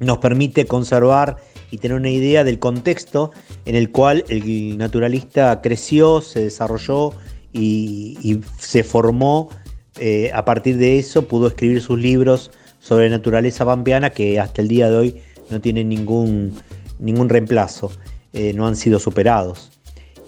nos 0.00 0.18
permite 0.18 0.66
conservar 0.66 1.36
y 1.70 1.78
tener 1.78 1.96
una 1.96 2.10
idea 2.10 2.44
del 2.44 2.58
contexto 2.58 3.32
en 3.64 3.74
el 3.74 3.90
cual 3.90 4.24
el 4.28 4.78
naturalista 4.78 5.60
creció, 5.62 6.20
se 6.20 6.40
desarrolló 6.40 7.12
y, 7.52 8.40
se 8.58 8.84
formó. 8.84 9.50
Eh, 9.98 10.30
a 10.34 10.44
partir 10.44 10.76
de 10.76 10.98
eso 10.98 11.26
pudo 11.26 11.48
escribir 11.48 11.80
sus 11.80 11.98
libros 11.98 12.50
sobre 12.80 13.08
naturaleza 13.08 13.64
pampeana 13.64 14.10
que 14.10 14.38
hasta 14.38 14.60
el 14.60 14.68
día 14.68 14.90
de 14.90 14.96
hoy 14.96 15.22
no 15.50 15.60
tienen 15.60 15.88
ningún, 15.88 16.54
ningún 16.98 17.28
reemplazo, 17.28 17.90
eh, 18.32 18.52
no 18.52 18.66
han 18.66 18.76
sido 18.76 18.98
superados. 18.98 19.70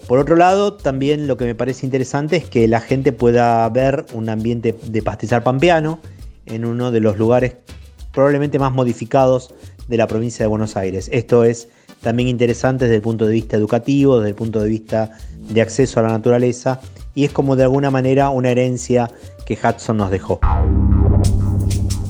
Por 0.07 0.17
otro 0.17 0.35
lado, 0.35 0.73
también 0.73 1.27
lo 1.27 1.37
que 1.37 1.45
me 1.45 1.53
parece 1.53 1.85
interesante 1.85 2.37
es 2.37 2.45
que 2.45 2.67
la 2.67 2.81
gente 2.81 3.11
pueda 3.11 3.69
ver 3.69 4.07
un 4.13 4.27
ambiente 4.27 4.75
de 4.83 5.03
pastizal 5.03 5.43
pampeano 5.43 5.99
en 6.47 6.65
uno 6.65 6.89
de 6.91 6.99
los 6.99 7.19
lugares 7.19 7.57
probablemente 8.11 8.57
más 8.57 8.73
modificados 8.73 9.53
de 9.89 9.97
la 9.97 10.07
provincia 10.07 10.43
de 10.43 10.47
Buenos 10.47 10.77
Aires. 10.77 11.09
Esto 11.11 11.43
es 11.43 11.67
también 12.01 12.29
interesante 12.29 12.85
desde 12.85 12.97
el 12.97 13.01
punto 13.01 13.25
de 13.25 13.33
vista 13.33 13.57
educativo, 13.57 14.19
desde 14.19 14.29
el 14.29 14.35
punto 14.35 14.61
de 14.61 14.69
vista 14.69 15.17
de 15.49 15.61
acceso 15.61 15.99
a 15.99 16.03
la 16.03 16.09
naturaleza 16.09 16.79
y 17.15 17.25
es 17.25 17.31
como 17.31 17.55
de 17.55 17.63
alguna 17.63 17.91
manera 17.91 18.29
una 18.29 18.51
herencia 18.51 19.11
que 19.45 19.57
Hudson 19.61 19.97
nos 19.97 20.11
dejó. 20.11 20.39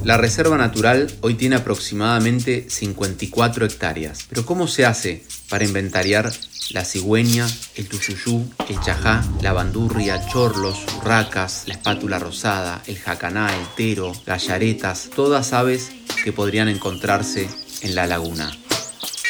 La 0.04 0.18
reserva 0.18 0.58
natural 0.58 1.08
hoy 1.22 1.36
tiene 1.36 1.56
aproximadamente 1.56 2.70
54 2.70 3.66
hectáreas, 3.66 4.26
pero 4.30 4.46
¿cómo 4.46 4.68
se 4.68 4.86
hace 4.86 5.24
para 5.50 5.66
inventariar 5.66 6.32
la 6.72 6.86
cigüeña, 6.86 7.48
el 7.76 7.88
tuyuyú, 7.88 8.44
el 8.70 8.80
chajá, 8.82 9.24
la 9.42 9.54
bandurria, 9.54 10.26
chorlos, 10.28 10.86
urracas, 10.98 11.64
la 11.68 11.74
espátula 11.74 12.20
rosada, 12.20 12.82
el 12.88 12.98
jacaná, 12.98 13.56
el 13.56 13.66
tero, 13.76 14.12
gallaretas, 14.26 15.10
todas 15.16 15.54
aves 15.54 15.92
que 16.24 16.32
podrían 16.32 16.70
encontrarse 16.70 17.48
en 17.82 17.96
la 17.96 18.08
laguna. 18.08 18.52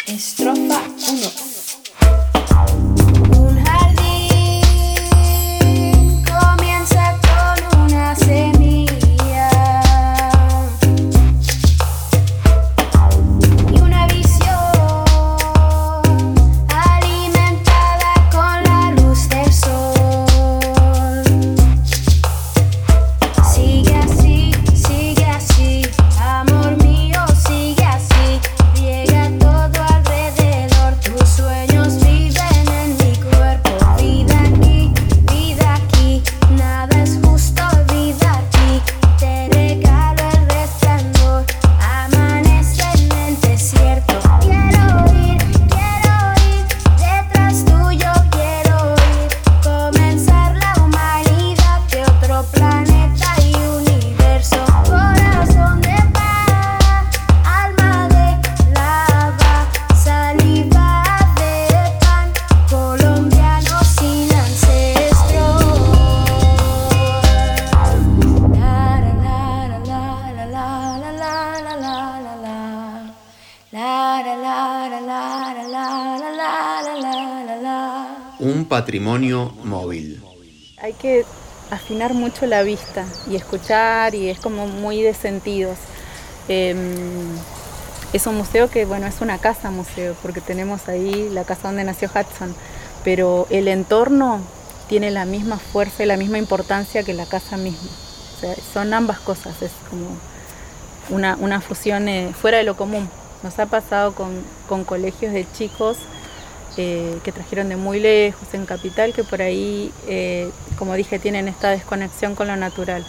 Estrofa 0.07 0.81
1 1.12 1.48
afinar 81.89 82.13
mucho 82.13 82.45
la 82.45 82.62
vista 82.62 83.04
y 83.28 83.36
escuchar 83.36 84.13
y 84.13 84.30
es 84.30 84.39
como 84.39 84.67
muy 84.67 85.02
de 85.02 85.15
sentidos. 85.15 85.80
Em, 86.47 87.36
es 88.13 88.28
un 88.28 88.38
museo 88.38 88.69
que, 88.69 88.86
bueno, 88.86 89.08
es 89.08 89.21
una 89.21 89.39
casa 89.39 89.71
museo 89.71 90.15
porque 90.21 90.39
tenemos 90.39 90.88
ahí 90.88 91.30
la 91.32 91.45
casa 91.45 91.69
donde 91.69 91.84
nació 91.84 92.08
Hudson, 92.10 92.54
pero 93.04 93.47
el 93.49 93.67
entorno 93.67 94.39
tiene 94.88 95.10
la 95.10 95.25
misma 95.25 95.58
fuerza 95.58 96.04
y 96.04 96.06
la 96.06 96.15
misma 96.15 96.38
importancia 96.38 97.02
que 97.02 97.15
la 97.15 97.25
casa 97.25 97.58
misma. 97.58 97.89
Son 98.71 98.93
ambas 98.93 99.19
cosas, 99.19 99.60
es 99.63 99.71
como 99.89 100.10
una, 101.10 101.60
fusión 101.60 102.08
eh, 102.08 102.36
fuera 102.39 102.60
de 102.60 102.65
lo 102.65 102.78
común. 102.78 103.10
Nos 103.41 103.58
ha 103.58 103.65
pasado 103.65 104.13
con, 104.13 104.43
con 104.67 104.84
colegios 104.84 105.34
de 105.34 105.52
chicos 105.54 105.97
eh, 106.81 107.19
que 107.25 107.33
trajeron 107.33 107.67
de 107.67 107.75
muy 107.75 107.99
lejos, 107.99 108.53
en 108.53 108.65
Capital, 108.65 109.11
que 109.11 109.25
por 109.25 109.41
ahí, 109.41 109.91
eh, 110.07 110.49
como 110.77 110.93
dije, 110.93 111.19
tienen 111.19 111.49
esta 111.49 111.71
desconexión 111.71 112.35
con 112.35 112.47
lo 112.47 112.55
natural. 112.55 113.05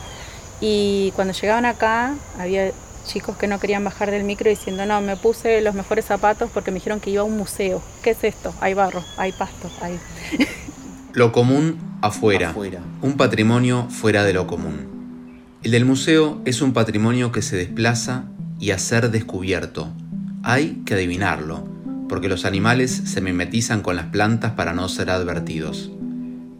Y 0.60 1.12
cuando 1.14 1.32
llegaban 1.34 1.64
acá, 1.64 2.16
había 2.36 2.72
chicos 3.06 3.36
que 3.36 3.46
no 3.46 3.60
querían 3.60 3.84
bajar 3.84 4.10
del 4.10 4.24
micro 4.24 4.50
diciendo, 4.50 4.86
no, 4.86 5.00
me 5.00 5.16
puse 5.16 5.60
los 5.60 5.76
mejores 5.76 6.04
zapatos 6.04 6.50
porque 6.52 6.72
me 6.72 6.78
dijeron 6.78 6.98
que 6.98 7.10
iba 7.10 7.20
a 7.22 7.24
un 7.24 7.36
museo. 7.36 7.80
¿Qué 8.02 8.10
es 8.10 8.24
esto? 8.24 8.52
Hay 8.60 8.74
barro, 8.74 9.04
hay 9.16 9.30
pasto, 9.30 9.70
hay... 9.80 10.00
Lo 11.12 11.30
común 11.30 11.78
afuera, 12.02 12.52
un 13.02 13.16
patrimonio 13.16 13.86
fuera 13.88 14.24
de 14.24 14.32
lo 14.32 14.48
común. 14.48 15.52
El 15.62 15.70
del 15.70 15.84
museo 15.84 16.40
es 16.44 16.60
un 16.60 16.72
patrimonio 16.72 17.30
que 17.30 17.42
se 17.42 17.56
desplaza 17.56 18.24
y 18.58 18.72
a 18.72 18.78
ser 18.78 19.12
descubierto. 19.12 19.92
Hay 20.42 20.82
que 20.86 20.94
adivinarlo 20.94 21.79
porque 22.10 22.28
los 22.28 22.44
animales 22.44 22.90
se 23.04 23.20
mimetizan 23.20 23.82
con 23.82 23.94
las 23.94 24.06
plantas 24.06 24.52
para 24.52 24.74
no 24.74 24.88
ser 24.88 25.10
advertidos. 25.10 25.92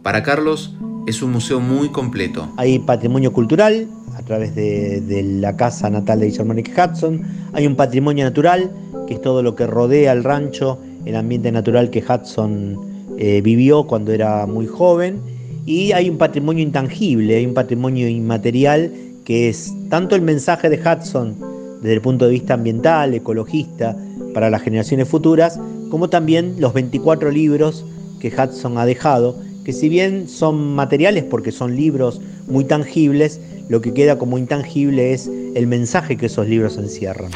Para 0.01 0.23
Carlos 0.23 0.77
es 1.07 1.21
un 1.21 1.33
museo 1.33 1.59
muy 1.59 1.89
completo. 1.89 2.49
Hay 2.55 2.79
patrimonio 2.79 3.33
cultural 3.33 3.87
a 4.15 4.23
través 4.23 4.55
de, 4.55 5.21
la 5.41 5.57
casa 5.57 5.89
natal 5.89 6.21
de 6.21 6.27
Guillermo 6.27 6.53
Hudson, 6.53 7.21
hay 7.53 7.67
un 7.67 7.75
patrimonio 7.75 8.23
natural, 8.23 8.71
que 9.07 9.15
es 9.15 9.21
todo 9.21 9.43
lo 9.43 9.55
que 9.55 9.67
rodea 9.67 10.13
el 10.13 10.23
rancho, 10.23 10.79
el 11.05 11.15
ambiente 11.17 11.51
natural 11.51 11.89
que 11.89 12.01
Hudson 12.01 12.77
eh, 13.17 13.41
vivió 13.41 13.83
cuando 13.87 14.13
era 14.13 14.45
muy 14.47 14.67
joven, 14.67 15.19
y 15.65 15.91
hay 15.91 16.09
un 16.09 16.17
patrimonio 16.17 16.63
intangible, 16.63 17.35
hay 17.35 17.45
un 17.45 17.53
patrimonio 17.53 18.07
inmaterial 18.07 18.91
que 19.25 19.49
es 19.49 19.73
tanto 19.89 20.15
el 20.15 20.21
mensaje 20.21 20.69
de 20.69 20.79
Hudson 20.79 21.35
desde 21.81 21.93
el 21.93 22.01
punto 22.01 22.25
de 22.25 22.31
vista 22.31 22.53
ambiental, 22.53 23.13
ecologista, 23.13 23.95
para 24.33 24.49
las 24.49 24.61
generaciones 24.61 25.09
futuras, 25.09 25.59
como 25.89 26.09
también 26.09 26.55
los 26.59 26.73
24 26.73 27.31
libros 27.31 27.85
que 28.19 28.29
Hudson 28.29 28.77
ha 28.77 28.85
dejado, 28.85 29.35
que 29.65 29.73
si 29.73 29.89
bien 29.89 30.29
son 30.29 30.75
materiales 30.75 31.23
porque 31.23 31.51
son 31.51 31.75
libros 31.75 32.21
muy 32.47 32.63
tangibles, 32.63 33.39
lo 33.69 33.81
que 33.81 33.93
queda 33.93 34.17
como 34.17 34.37
intangible 34.37 35.13
es 35.13 35.27
el 35.27 35.67
mensaje 35.67 36.17
que 36.17 36.27
esos 36.27 36.47
libros 36.47 36.77
encierran. 36.77 37.31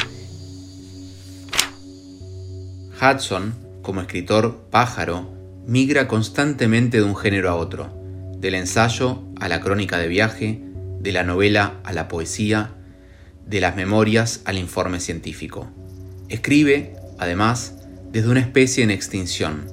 Hudson, 3.01 3.53
como 3.81 4.01
escritor 4.01 4.57
pájaro, 4.69 5.27
migra 5.67 6.07
constantemente 6.07 6.97
de 6.97 7.03
un 7.03 7.15
género 7.15 7.49
a 7.49 7.55
otro, 7.55 7.89
del 8.39 8.55
ensayo 8.55 9.23
a 9.39 9.49
la 9.49 9.59
crónica 9.59 9.97
de 9.97 10.07
viaje, 10.07 10.61
de 11.01 11.11
la 11.11 11.23
novela 11.23 11.79
a 11.83 11.93
la 11.93 12.07
poesía, 12.07 12.71
de 13.45 13.61
las 13.61 13.75
memorias 13.75 14.41
al 14.45 14.57
informe 14.57 14.99
científico. 14.99 15.67
Escribe, 16.29 16.95
además, 17.19 17.75
desde 18.11 18.29
una 18.29 18.39
especie 18.39 18.83
en 18.83 18.91
extinción. 18.91 19.69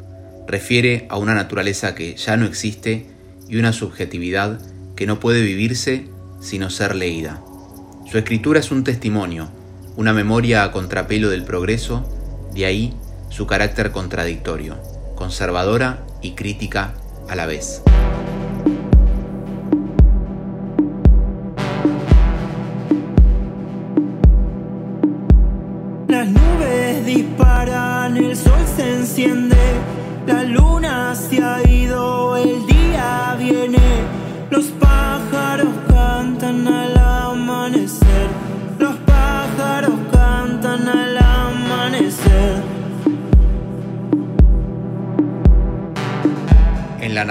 Refiere 0.47 1.07
a 1.09 1.17
una 1.17 1.35
naturaleza 1.35 1.95
que 1.95 2.17
ya 2.17 2.37
no 2.37 2.47
existe 2.47 3.07
y 3.49 3.57
una 3.57 3.73
subjetividad 3.73 4.61
que 4.97 5.07
no 5.07 5.21
puede 5.21 5.43
vivirse 5.43 6.09
sino 6.41 6.71
ser 6.71 6.95
leída. 6.95 7.43
Su 8.11 8.19
escritura 8.19 8.61
es 8.61 8.71
un 8.71 8.85
testimonio, 8.85 9.51
una 9.97 10.13
memoria 10.13 10.65
a 10.65 10.73
contrapelo 10.73 11.31
del 11.31 11.45
progreso, 11.45 12.51
de 12.55 12.67
ahí 12.67 12.95
su 13.31 13.47
carácter 13.47 13.93
contradictorio, 13.93 14.77
conservadora 15.15 16.05
y 16.21 16.33
crítica 16.33 16.95
a 17.29 17.37
la 17.37 17.47
vez. 17.47 17.83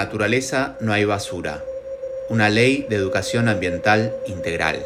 Naturaleza 0.03 0.77
no 0.79 0.93
hay 0.93 1.05
basura. 1.05 1.63
Una 2.27 2.49
ley 2.49 2.87
de 2.89 2.95
educación 2.95 3.47
ambiental 3.47 4.11
integral. 4.25 4.83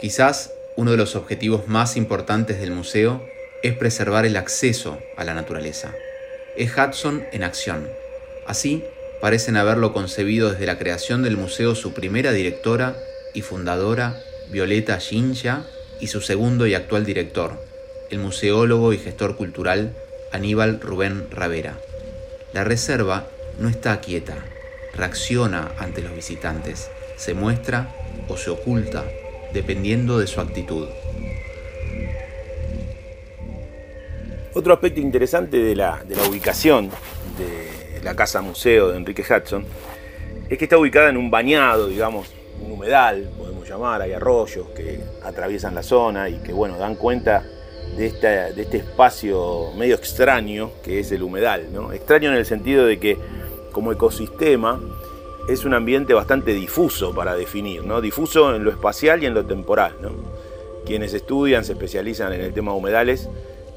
Quizás 0.00 0.52
uno 0.76 0.92
de 0.92 0.96
los 0.96 1.14
objetivos 1.14 1.68
más 1.68 1.98
importantes 1.98 2.58
del 2.58 2.70
museo 2.70 3.22
es 3.62 3.76
preservar 3.76 4.24
el 4.24 4.38
acceso 4.38 4.98
a 5.18 5.24
la 5.24 5.34
naturaleza. 5.34 5.92
Es 6.56 6.72
Hudson 6.74 7.26
en 7.32 7.44
acción. 7.44 7.86
Así, 8.46 8.82
parecen 9.20 9.58
haberlo 9.58 9.92
concebido 9.92 10.50
desde 10.50 10.64
la 10.64 10.78
creación 10.78 11.22
del 11.22 11.36
museo 11.36 11.74
su 11.74 11.92
primera 11.92 12.32
directora 12.32 12.96
y 13.34 13.42
fundadora, 13.42 14.18
Violeta 14.50 14.98
Gincha, 14.98 15.64
y 16.00 16.06
su 16.06 16.22
segundo 16.22 16.66
y 16.66 16.74
actual 16.74 17.04
director, 17.04 17.62
el 18.10 18.18
museólogo 18.18 18.94
y 18.94 18.98
gestor 18.98 19.36
cultural 19.36 19.94
Aníbal 20.32 20.80
Rubén 20.80 21.26
Ravera. 21.30 21.76
La 22.54 22.62
reserva 22.62 23.26
no 23.58 23.68
está 23.68 24.00
quieta, 24.00 24.36
reacciona 24.94 25.72
ante 25.76 26.02
los 26.02 26.14
visitantes, 26.14 26.88
se 27.16 27.34
muestra 27.34 27.92
o 28.28 28.36
se 28.36 28.48
oculta 28.48 29.04
dependiendo 29.52 30.20
de 30.20 30.28
su 30.28 30.40
actitud. 30.40 30.86
Otro 34.54 34.72
aspecto 34.72 35.00
interesante 35.00 35.56
de 35.56 35.74
la, 35.74 36.04
ubicación 36.30 36.90
de 37.36 38.00
la 38.04 38.14
casa 38.14 38.40
museo 38.40 38.90
de 38.90 38.98
Enrique 38.98 39.22
Hudson 39.28 39.66
es 40.48 40.56
que 40.56 40.66
está 40.66 40.78
ubicada 40.78 41.10
en 41.10 41.16
un 41.16 41.32
bañado, 41.32 41.88
digamos, 41.88 42.32
un 42.60 42.70
humedal, 42.70 43.30
podemos 43.36 43.68
llamar, 43.68 44.00
hay 44.00 44.12
arroyos 44.12 44.68
que 44.76 45.00
atraviesan 45.24 45.74
la 45.74 45.82
zona 45.82 46.28
y 46.28 46.34
que 46.34 46.52
bueno, 46.52 46.78
dan 46.78 46.94
cuenta 46.94 47.44
de, 47.96 48.06
este 48.56 48.76
espacio 48.76 49.72
medio 49.76 49.94
extraño 49.94 50.70
que 50.82 51.00
es 51.00 51.12
el 51.12 51.22
humedal. 51.22 51.72
¿no? 51.72 51.92
Extraño 51.92 52.30
en 52.30 52.36
el 52.36 52.46
sentido 52.46 52.86
de 52.86 52.98
que 52.98 53.18
como 53.72 53.92
ecosistema 53.92 54.80
es 55.48 55.64
un 55.64 55.74
ambiente 55.74 56.14
bastante 56.14 56.54
difuso 56.54 57.14
para 57.14 57.34
definir, 57.34 57.84
¿no? 57.84 58.00
difuso 58.00 58.54
en 58.54 58.64
lo 58.64 58.70
espacial 58.70 59.22
y 59.22 59.26
en 59.26 59.34
lo 59.34 59.44
temporal. 59.44 59.94
Quienes 60.86 61.14
estudian, 61.14 61.64
se 61.64 61.72
especializan 61.72 62.32
en 62.32 62.40
el 62.40 62.52
tema 62.52 62.72
de 62.72 62.78
humedales, 62.78 63.28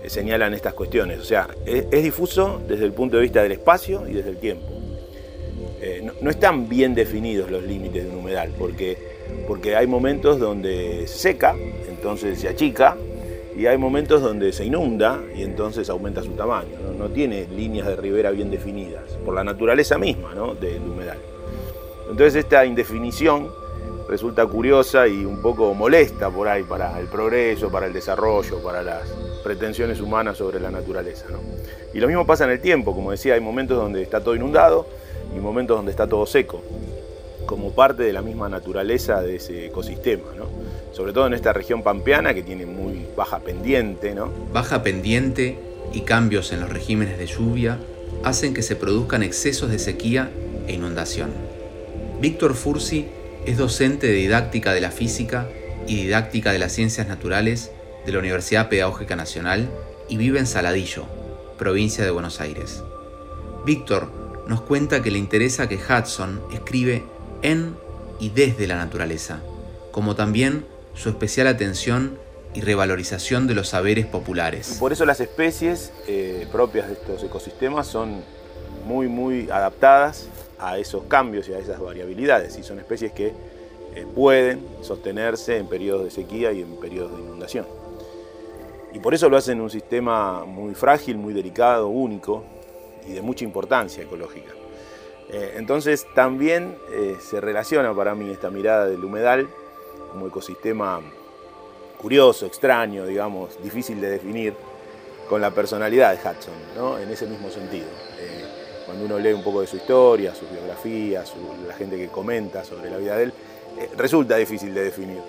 eh, 0.04 0.10
señalan 0.10 0.54
estas 0.54 0.74
cuestiones. 0.74 1.20
O 1.20 1.24
sea, 1.24 1.48
es, 1.66 1.90
difuso 2.04 2.62
desde 2.68 2.86
el 2.86 2.94
punto 2.94 3.18
de 3.18 3.24
vista 3.24 3.42
del 3.42 3.54
espacio 3.54 4.08
y 4.08 4.14
desde 4.14 4.30
el 4.30 4.38
tiempo. 4.38 4.66
Eh, 5.82 6.10
no, 6.22 6.30
están 6.30 6.68
bien 6.68 6.96
definidos 6.96 7.50
los 7.50 7.64
límites 7.64 8.04
de 8.04 8.10
un 8.10 8.18
humedal, 8.18 8.52
porque, 8.58 8.98
porque 9.48 9.76
hay 9.76 9.88
momentos 9.88 10.40
donde 10.40 11.06
se 11.08 11.18
seca, 11.18 11.56
entonces 11.88 12.40
se 12.40 12.50
achica, 12.50 12.98
y 13.58 13.66
hay 13.66 13.78
momentos 13.78 14.22
donde 14.22 14.54
se 14.54 14.66
inunda 14.66 15.20
y 15.36 15.42
entonces 15.42 15.90
aumenta 15.90 16.22
su 16.22 16.34
tamaño. 16.34 16.78
No, 16.96 17.10
tiene 17.10 17.48
líneas 17.48 17.88
de 17.88 17.96
ribera 17.96 18.30
bien 18.30 18.52
definidas, 18.52 19.14
por 19.26 19.34
la 19.34 19.44
naturaleza 19.44 19.98
misma 19.98 20.36
¿no? 20.36 20.54
del 20.54 20.82
humedal. 20.84 21.18
Entonces 22.02 22.36
esta 22.36 22.64
indefinición 22.66 23.50
resulta 24.08 24.46
curiosa 24.46 25.08
y 25.08 25.26
un 25.26 25.42
poco 25.42 25.74
molesta 25.74 26.30
por 26.30 26.48
ahí 26.48 26.64
para 26.64 27.00
el 27.00 27.08
progreso, 27.08 27.72
para 27.72 27.88
el 27.88 27.94
desarrollo, 27.94 28.62
para 28.62 28.84
las 28.84 29.10
pretensiones 29.44 30.00
humanas 30.02 30.38
sobre 30.38 30.60
la 30.60 30.70
naturaleza. 30.70 31.26
Y 31.96 32.00
lo 32.00 32.08
mismo 32.08 32.28
pasa 32.28 32.44
en 32.44 32.52
el 32.52 32.62
tiempo, 32.62 32.94
como 32.94 33.10
decía, 33.10 33.34
hay 33.34 33.42
momentos 33.42 33.76
donde 33.76 34.04
está 34.04 34.22
todo 34.22 34.36
inundado 34.36 34.86
y 35.36 35.40
momentos 35.40 35.76
donde 35.76 35.92
está 35.92 36.08
todo 36.08 36.28
seco, 36.28 36.62
como 37.48 37.72
parte 37.72 38.04
de 38.04 38.14
la 38.14 38.22
misma 38.22 38.50
naturaleza 38.50 39.22
de 39.22 39.38
ese 39.38 39.66
ecosistema, 39.66 40.26
sobre 40.92 41.14
todo 41.14 41.26
en 41.26 41.34
esta 41.34 41.54
región 41.54 41.82
pampeana 41.82 42.36
que 42.36 42.44
tiene 42.44 42.68
muy 42.68 43.08
baja 43.16 43.40
pendiente. 43.40 44.14
¿no? 44.14 44.30
Baja 44.54 44.84
pendiente 44.84 45.58
y 45.92 46.02
cambios 46.02 46.52
en 46.52 46.60
los 46.60 46.70
regímenes 46.70 47.18
de 47.18 47.26
lluvia 47.26 47.80
hacen 48.24 48.54
que 48.54 48.62
se 48.62 48.76
produzcan 48.76 49.24
excesos 49.24 49.72
de 49.72 49.80
sequía 49.80 50.30
e 50.68 50.74
inundación. 50.74 51.32
Víctor 52.22 52.54
Fursi 52.54 53.08
es 53.46 53.58
docente 53.58 54.08
de 54.08 54.14
didáctica 54.14 54.74
de 54.74 54.82
la 54.82 54.92
física 54.92 55.48
y 55.88 55.96
didáctica 55.96 56.52
de 56.52 56.60
las 56.60 56.74
ciencias 56.74 57.08
naturales 57.08 57.72
de 58.06 58.12
la 58.12 58.20
Universidad 58.20 58.70
Pedagógica 58.70 59.16
Nacional 59.16 59.70
y 60.10 60.18
vive 60.18 60.40
en 60.40 60.48
Saladillo, 60.48 61.06
provincia 61.58 62.04
de 62.04 62.12
Buenos 62.12 62.42
Aires. 62.42 62.84
Víctor 63.66 64.12
nos 64.48 64.62
cuenta 64.62 65.02
que 65.02 65.12
le 65.12 65.18
interesa 65.18 65.68
que 65.68 65.78
Hudson 65.78 66.42
escribe 66.54 67.04
en 67.42 67.76
y 68.20 68.30
desde 68.30 68.68
la 68.68 68.78
naturaleza, 68.78 69.40
como 69.92 70.16
también 70.16 70.66
su 70.94 71.10
especial 71.10 71.48
atención 71.48 72.18
y 72.54 72.62
revalorización 72.62 73.46
de 73.46 73.54
los 73.54 73.70
saberes 73.70 74.06
populares. 74.06 74.78
Por 74.80 74.92
eso 74.92 75.06
las 75.06 75.20
especies 75.20 75.92
eh, 76.08 76.48
propias 76.52 76.88
de 76.88 76.94
estos 76.94 77.24
ecosistemas 77.24 77.88
son 77.88 78.24
muy, 78.86 79.08
muy 79.08 79.50
adaptadas 79.52 80.28
a 80.60 80.78
esos 80.80 81.04
cambios 81.04 81.48
y 81.50 81.54
a 81.54 81.60
esas 81.60 81.80
variabilidades. 81.80 82.58
Y 82.58 82.64
son 82.64 82.80
especies 82.80 83.12
que 83.12 83.34
eh, 83.96 84.06
pueden 84.16 84.66
sostenerse 84.82 85.58
en 85.58 85.68
periodos 85.68 86.06
de 86.06 86.12
sequía 86.12 86.52
y 86.52 86.62
en 86.62 86.80
periodos 86.80 87.16
de 87.16 87.24
inundación. 87.24 87.66
Y 88.94 89.00
por 89.00 89.14
eso 89.14 89.30
lo 89.30 89.38
hacen 89.38 89.62
un 89.62 89.70
sistema 89.70 90.46
muy 90.46 90.74
frágil, 90.74 91.18
muy 91.18 91.34
delicado, 91.34 91.90
único 91.90 92.44
y 93.08 93.14
de 93.14 93.22
mucha 93.22 93.44
importancia 93.44 94.02
ecológica. 94.04 94.54
Eh, 95.30 95.56
entonces 95.58 96.08
también 96.14 96.78
eh, 96.90 97.18
se 97.20 97.42
relaciona 97.42 97.94
para 97.94 98.16
mí 98.16 98.30
esta 98.30 98.50
mirada 98.50 98.88
del 98.88 99.04
humedal 99.04 99.50
como 100.12 100.28
ecosistema 100.28 101.02
curioso, 102.02 102.46
extraño, 102.46 103.06
digamos, 103.06 103.62
difícil 103.62 104.00
de 104.00 104.10
definir, 104.10 104.54
con 105.28 105.42
la 105.42 105.52
personalidad 105.52 106.12
de 106.12 106.18
Hudson, 106.18 106.54
¿no? 106.78 106.98
en 106.98 107.10
ese 107.10 107.26
mismo 107.26 107.50
sentido 107.50 107.88
cuando 108.88 109.04
uno 109.04 109.20
lee 109.20 109.34
un 109.34 109.44
poco 109.44 109.60
de 109.60 109.68
su 109.68 109.76
historia, 109.76 110.34
sus 110.34 110.50
biografías, 110.50 111.34
la 111.68 111.74
gente 111.74 111.98
que 111.98 112.08
comenta 112.08 112.64
sobre 112.64 112.90
la 112.90 112.96
vida 112.96 113.18
de 113.18 113.24
él, 113.26 113.34
eh, 113.78 113.90
resulta 113.98 114.38
difícil 114.38 114.74
de 114.74 114.86
definir. 114.86 115.20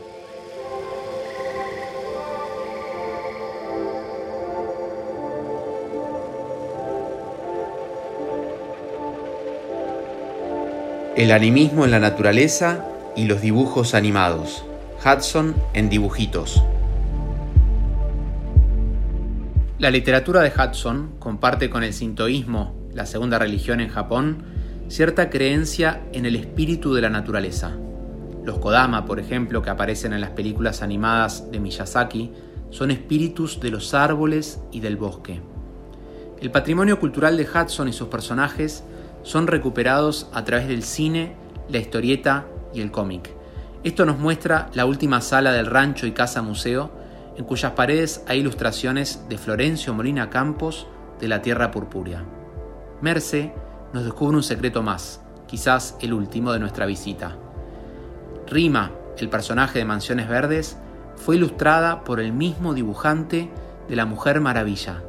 El 11.19 11.33
animismo 11.33 11.85
en 11.85 11.91
la 11.91 11.99
naturaleza 11.99 12.85
y 13.17 13.25
los 13.25 13.41
dibujos 13.41 13.95
animados. 13.95 14.65
Hudson 15.05 15.57
en 15.75 15.89
dibujitos. 15.89 16.63
La 19.81 19.91
literatura 19.91 20.43
de 20.43 20.53
Hudson 20.53 21.17
comparte 21.19 21.71
con 21.71 21.83
el 21.83 21.93
sintoísmo 21.93 22.77
la 22.95 23.05
segunda 23.05 23.37
religión 23.37 23.81
en 23.81 23.89
Japón, 23.89 24.45
cierta 24.87 25.29
creencia 25.29 26.03
en 26.13 26.25
el 26.25 26.37
espíritu 26.37 26.95
de 26.95 27.03
la 27.03 27.11
naturaleza. 27.11 27.77
Los 28.45 28.61
Kodama, 28.61 29.05
por 29.05 29.19
ejemplo, 29.19 29.61
que 29.61 29.71
aparecen 29.71 30.13
en 30.13 30.21
las 30.21 30.31
películas 30.31 30.83
animadas 30.83 31.51
de 31.51 31.59
Miyazaki, 31.59 32.31
son 32.71 32.93
espíritus 32.93 33.59
de 33.59 33.73
los 33.73 33.93
árboles 33.93 34.61
y 34.71 34.79
del 34.79 34.97
bosque. 34.97 35.41
El 36.41 36.53
patrimonio 36.53 37.01
cultural 37.01 37.37
de 37.37 37.43
Hudson 37.43 37.89
y 37.89 37.93
sus 37.93 38.07
personajes 38.07 38.85
son 39.29 39.47
recuperados 39.47 40.27
a 40.33 40.43
través 40.45 40.69
del 40.69 40.83
cine, 40.83 41.37
la 41.69 41.77
historieta 41.77 42.47
y 42.73 42.81
el 42.81 42.91
cómic. 42.91 43.31
Esto 43.85 44.07
nos 44.07 44.19
muestra 44.19 44.71
la 44.73 44.87
última 44.87 45.21
sala 45.21 45.53
del 45.53 45.67
rancho 45.67 46.07
y 46.07 46.13
casa 46.13 46.41
museo, 46.41 46.91
en 47.37 47.45
cuyas 47.45 47.73
paredes 47.73 48.25
hay 48.27 48.39
ilustraciones 48.39 49.29
de 49.29 49.37
Florencio 49.37 49.93
Molina 49.93 50.31
Campos 50.31 50.87
de 51.21 51.29
la 51.29 51.43
Tierra 51.43 51.71
Purpúrea. 51.71 52.25
Merce 53.03 53.53
nos 53.93 54.05
descubre 54.05 54.35
un 54.35 54.43
secreto 54.43 54.83
más, 54.83 55.21
quizás 55.47 55.99
el 56.01 56.15
último 56.15 56.53
de 56.53 56.61
nuestra 56.61 56.87
visita. 56.87 57.37
Rima, 58.47 58.93
el 59.19 59.29
personaje 59.29 59.79
de 59.79 59.85
Mansiones 59.85 60.27
Verdes, 60.27 60.79
fue 61.17 61.37
ilustrada 61.37 62.03
por 62.03 62.21
el 62.21 62.33
mismo 62.33 62.73
dibujante 62.73 63.51
de 63.91 63.95
La 63.95 64.07
Mujer 64.07 64.41
Maravilla. 64.41 65.03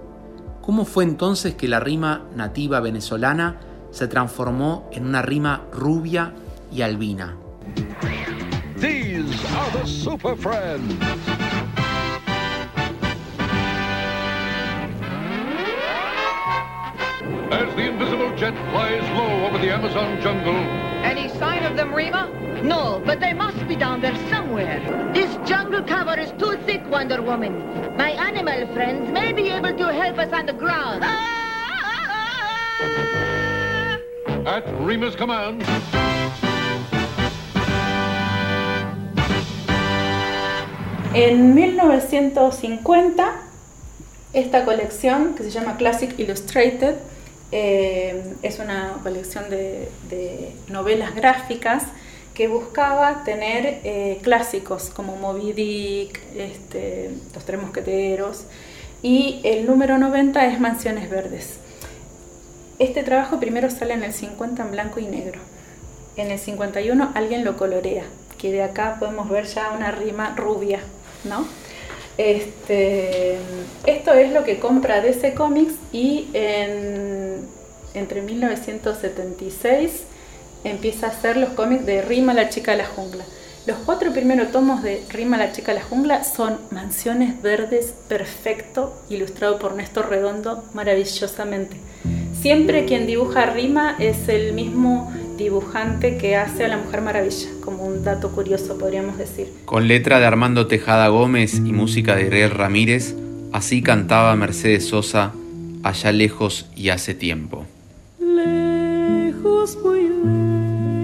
¿Cómo 0.61 0.83
fue 0.83 1.05
entonces 1.05 1.55
que 1.55 1.69
la 1.69 1.79
rima 1.79 2.25
nativa 2.35 2.81
venezolana 2.81 3.61
se 3.91 4.07
transformó 4.07 4.89
en 4.91 5.05
una 5.05 5.21
rima 5.21 5.61
rubia 5.71 6.33
y 6.71 6.81
albina? 6.81 7.37
These 8.79 9.33
are 9.57 9.71
the 9.77 9.85
super 9.85 10.35
friends. 10.35 10.95
As 17.51 17.75
the 17.75 17.89
invisible 17.89 18.35
jet 18.37 18.53
flies 18.71 19.03
low 19.17 19.47
over 19.47 19.57
the 19.57 19.71
Amazon 19.73 20.21
jungle. 20.21 20.55
Any 21.03 21.27
sign 21.39 21.65
of 21.65 21.75
them, 21.75 21.93
Rima? 21.93 22.29
No, 22.63 23.01
but 23.05 23.19
they 23.19 23.33
must 23.33 23.67
be 23.67 23.75
down 23.75 24.01
there 24.01 24.15
somewhere. 24.29 24.79
This 25.13 25.35
jungle 25.47 25.81
cover 25.83 26.17
is 26.19 26.31
too 26.39 26.57
thick, 26.65 26.81
Wonder 26.89 27.21
Woman. 27.21 27.97
My 27.97 28.11
animal 28.11 28.67
friends 28.73 29.11
may 29.11 29.33
be 29.33 29.49
able 29.49 29.75
to 29.75 29.93
help 29.93 30.19
us 30.19 30.31
on 30.31 30.45
the 30.45 30.53
ground. 30.53 31.03
At 34.49 34.63
Rima's 34.83 35.15
command. 35.15 35.61
En 41.13 41.53
1950, 41.53 43.41
esta 44.33 44.65
colección, 44.65 45.35
que 45.35 45.43
se 45.43 45.51
llama 45.51 45.77
Classic 45.77 46.17
Illustrated, 46.17 46.95
eh, 47.51 48.23
es 48.41 48.57
una 48.57 48.95
colección 49.03 49.51
de, 49.51 49.87
novelas 50.67 51.13
gráficas 51.13 51.83
que 52.33 52.47
buscaba 52.47 53.23
tener 53.23 53.81
eh, 53.83 54.17
clásicos 54.23 54.89
como 54.89 55.15
Moby 55.15 55.53
Dick, 55.53 56.19
este, 56.35 57.11
Los 57.35 57.45
Tres 57.45 57.61
Mosqueteros, 57.61 58.45
y 59.03 59.41
el 59.43 59.67
número 59.67 59.99
90 59.99 60.47
es 60.47 60.59
Mansiones 60.59 61.07
Verdes. 61.07 61.59
Este 62.79 63.03
trabajo 63.03 63.41
primero 63.41 63.69
sale 63.69 63.93
en 63.93 64.03
el 64.03 64.13
50 64.13 64.63
en 64.63 64.71
blanco 64.71 65.01
y 65.01 65.05
negro. 65.05 65.41
En 66.15 66.31
el 66.31 66.39
51 66.39 67.11
alguien 67.13 67.43
lo 67.43 67.57
colorea, 67.57 68.05
que 68.37 68.53
de 68.53 68.63
acá 68.63 68.95
podemos 68.99 69.29
ver 69.29 69.45
ya 69.45 69.71
una 69.71 69.91
rima 69.91 70.33
rubia, 70.37 70.79
¿no? 71.25 71.45
Este, 72.17 73.37
esto 73.85 74.13
es 74.13 74.31
lo 74.31 74.45
que 74.45 74.59
compra 74.59 75.01
DC 75.01 75.33
Comics 75.33 75.75
y 75.91 76.29
entre 77.93 78.21
1976 78.21 80.03
empieza 80.63 81.07
a 81.07 81.09
hacer 81.09 81.35
los 81.35 81.49
cómics 81.49 81.85
de 81.85 82.01
Rima 82.01 82.33
la 82.33 82.49
chica 82.49 82.71
de 82.71 82.77
la 82.77 82.87
jungla. 82.87 83.25
Los 83.65 83.77
cuatro 83.85 84.11
primeros 84.13 84.51
tomos 84.51 84.83
de 84.83 85.03
Rima 85.09 85.37
la 85.37 85.51
chica 85.51 85.73
de 85.73 85.79
la 85.79 85.85
jungla 85.85 86.23
son 86.23 86.59
Mansiones 86.71 87.41
Verdes 87.41 87.93
perfecto, 88.07 89.01
ilustrado 89.09 89.59
por 89.59 89.75
Néstor 89.75 90.09
Redondo 90.09 90.63
maravillosamente. 90.73 91.77
Siempre 92.41 92.85
quien 92.85 93.05
dibuja 93.05 93.47
Rima 93.47 93.97
es 93.99 94.29
el 94.29 94.53
mismo 94.53 95.11
dibujante 95.37 96.17
que 96.17 96.37
hace 96.37 96.63
a 96.63 96.69
la 96.69 96.77
Mujer 96.77 97.01
Maravilla, 97.01 97.49
como 97.59 97.85
un 97.85 98.05
dato 98.05 98.31
curioso 98.31 98.77
podríamos 98.77 99.17
decir. 99.17 99.47
Con 99.65 99.89
letra 99.89 100.19
de 100.19 100.25
Armando 100.25 100.65
Tejada 100.67 101.09
Gómez 101.09 101.55
y 101.55 101.73
música 101.73 102.15
de 102.15 102.27
Ariel 102.27 102.51
Ramírez, 102.51 103.13
así 103.51 103.81
cantaba 103.81 104.33
Mercedes 104.37 104.87
Sosa 104.87 105.33
allá 105.83 106.13
lejos 106.13 106.67
y 106.77 106.89
hace 106.89 107.13
tiempo. 107.13 107.65
Lejos, 108.21 109.77
muy 109.83 110.09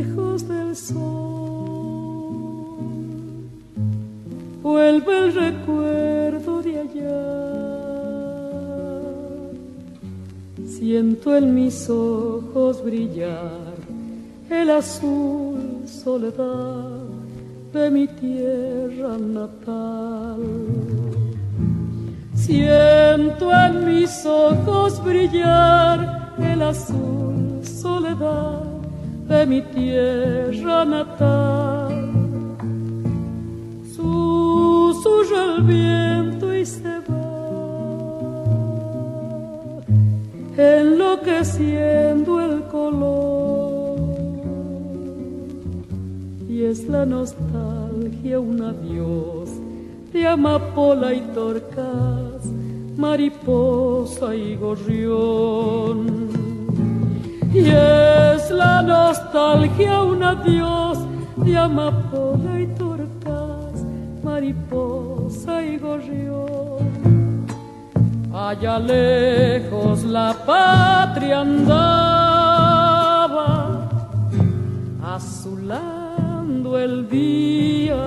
lejos 0.06 0.48
del 0.48 0.74
sol, 0.74 0.96
vuelve 4.64 5.18
el 5.18 5.34
recuerdo 5.34 6.62
de 6.62 6.80
allá. 6.80 7.45
Siento 10.78 11.34
en 11.38 11.56
mis 11.56 11.90
ojos 11.90 12.84
brillar 12.84 13.76
el 14.50 14.70
azul 14.70 15.84
soledad 15.88 17.00
de 17.72 17.90
mi 17.90 18.06
tierra 18.08 19.18
natal. 19.18 20.42
Siento 22.36 23.54
en 23.54 23.86
mis 23.86 24.26
ojos 24.26 25.02
brillar 25.02 26.34
el 26.40 26.62
azul 26.62 27.62
soledad 27.64 28.64
de 29.30 29.46
mi 29.46 29.62
tierra 29.62 30.84
natal. 30.84 32.12
Susurra 33.96 35.56
el 35.56 35.64
viento 35.64 36.54
y 36.54 36.66
se 36.66 37.00
va, 37.08 37.25
enloqueciendo 40.58 42.42
el 42.42 42.64
color 42.64 44.00
y 46.48 46.64
es 46.64 46.88
la 46.88 47.06
nostalgia 47.06 48.40
un 48.40 48.62
adiós 48.62 49.50
de 50.14 50.26
amapola 50.26 51.14
y 51.14 51.20
torcas, 51.34 52.46
mariposa 52.96 54.34
y 54.34 54.56
gorrión. 54.56 56.30
Y 57.54 57.60
es 57.68 58.50
la 58.50 58.82
nostalgia 58.82 60.04
un 60.04 60.24
adiós 60.24 61.00
de 61.36 61.58
amapola 61.58 62.62
y 62.62 62.68
torcas, 62.68 63.84
mariposa 64.24 65.62
y 65.66 65.78
gorrión. 65.78 67.05
Allá 68.48 68.78
lejos 68.78 70.04
la 70.04 70.32
patria 70.46 71.40
andaba 71.40 72.30
a 75.04 75.20
su 75.20 75.58
lado 75.58 76.78
el 76.78 77.10
día, 77.10 78.06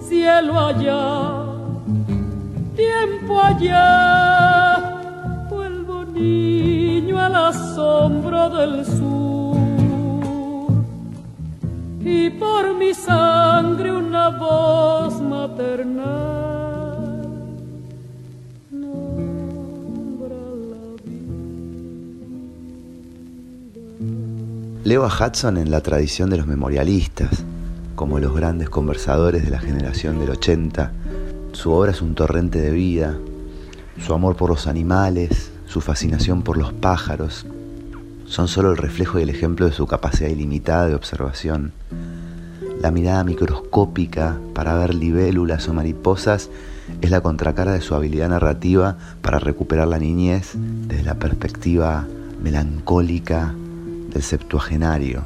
cielo 0.00 0.58
allá, 0.58 1.44
tiempo 2.74 3.38
allá, 3.38 4.78
vuelvo 5.50 6.06
niño 6.06 7.20
al 7.20 7.34
asombro 7.36 8.48
del 8.48 8.86
sur. 8.86 9.58
Y 12.00 12.30
por 12.30 12.74
mi 12.78 12.94
sangre 12.94 13.92
una 13.92 14.30
voz 14.30 15.20
maternal 15.20 16.37
Leo 24.88 25.04
a 25.04 25.08
Hudson 25.08 25.58
en 25.58 25.70
la 25.70 25.82
tradición 25.82 26.30
de 26.30 26.38
los 26.38 26.46
memorialistas, 26.46 27.44
como 27.94 28.20
los 28.20 28.34
grandes 28.34 28.70
conversadores 28.70 29.44
de 29.44 29.50
la 29.50 29.58
generación 29.58 30.18
del 30.18 30.30
80. 30.30 30.92
Su 31.52 31.72
obra 31.72 31.90
es 31.90 32.00
un 32.00 32.14
torrente 32.14 32.58
de 32.58 32.70
vida, 32.70 33.18
su 34.00 34.14
amor 34.14 34.36
por 34.36 34.48
los 34.48 34.66
animales, 34.66 35.50
su 35.66 35.82
fascinación 35.82 36.40
por 36.40 36.56
los 36.56 36.72
pájaros, 36.72 37.44
son 38.24 38.48
solo 38.48 38.70
el 38.70 38.78
reflejo 38.78 39.18
y 39.18 39.24
el 39.24 39.28
ejemplo 39.28 39.66
de 39.66 39.72
su 39.72 39.86
capacidad 39.86 40.30
ilimitada 40.30 40.86
de 40.86 40.94
observación. 40.94 41.72
La 42.80 42.90
mirada 42.90 43.24
microscópica 43.24 44.38
para 44.54 44.72
ver 44.78 44.94
libélulas 44.94 45.68
o 45.68 45.74
mariposas 45.74 46.48
es 47.02 47.10
la 47.10 47.20
contracara 47.20 47.72
de 47.72 47.82
su 47.82 47.94
habilidad 47.94 48.30
narrativa 48.30 48.96
para 49.20 49.38
recuperar 49.38 49.86
la 49.86 49.98
niñez 49.98 50.52
desde 50.54 51.02
la 51.02 51.16
perspectiva 51.16 52.06
melancólica 52.42 53.54
del 54.08 54.22
septuagenario. 54.22 55.22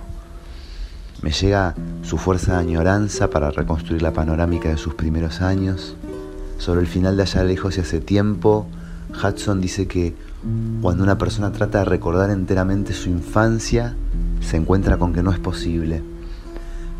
Me 1.23 1.31
llega 1.31 1.75
su 2.03 2.19
fuerza 2.19 2.55
de 2.55 2.59
añoranza 2.59 3.31
para 3.31 3.51
reconstruir 3.51 4.03
la 4.03 4.13
panorámica 4.13 4.69
de 4.69 4.77
sus 4.77 4.95
primeros 4.95 5.41
años. 5.41 5.97
Sobre 6.59 6.81
el 6.81 6.87
final 6.87 7.17
de 7.17 7.23
Allá 7.23 7.45
lejos 7.45 7.77
y 7.77 7.81
hace 7.81 8.01
tiempo, 8.01 8.67
Hudson 9.11 9.61
dice 9.61 9.87
que 9.87 10.15
cuando 10.81 11.05
una 11.05 11.19
persona 11.19 11.53
trata 11.53 11.79
de 11.81 11.85
recordar 11.85 12.31
enteramente 12.31 12.93
su 12.93 13.09
infancia, 13.09 13.95
se 14.41 14.57
encuentra 14.57 14.97
con 14.97 15.13
que 15.13 15.23
no 15.23 15.31
es 15.31 15.39
posible. 15.39 16.03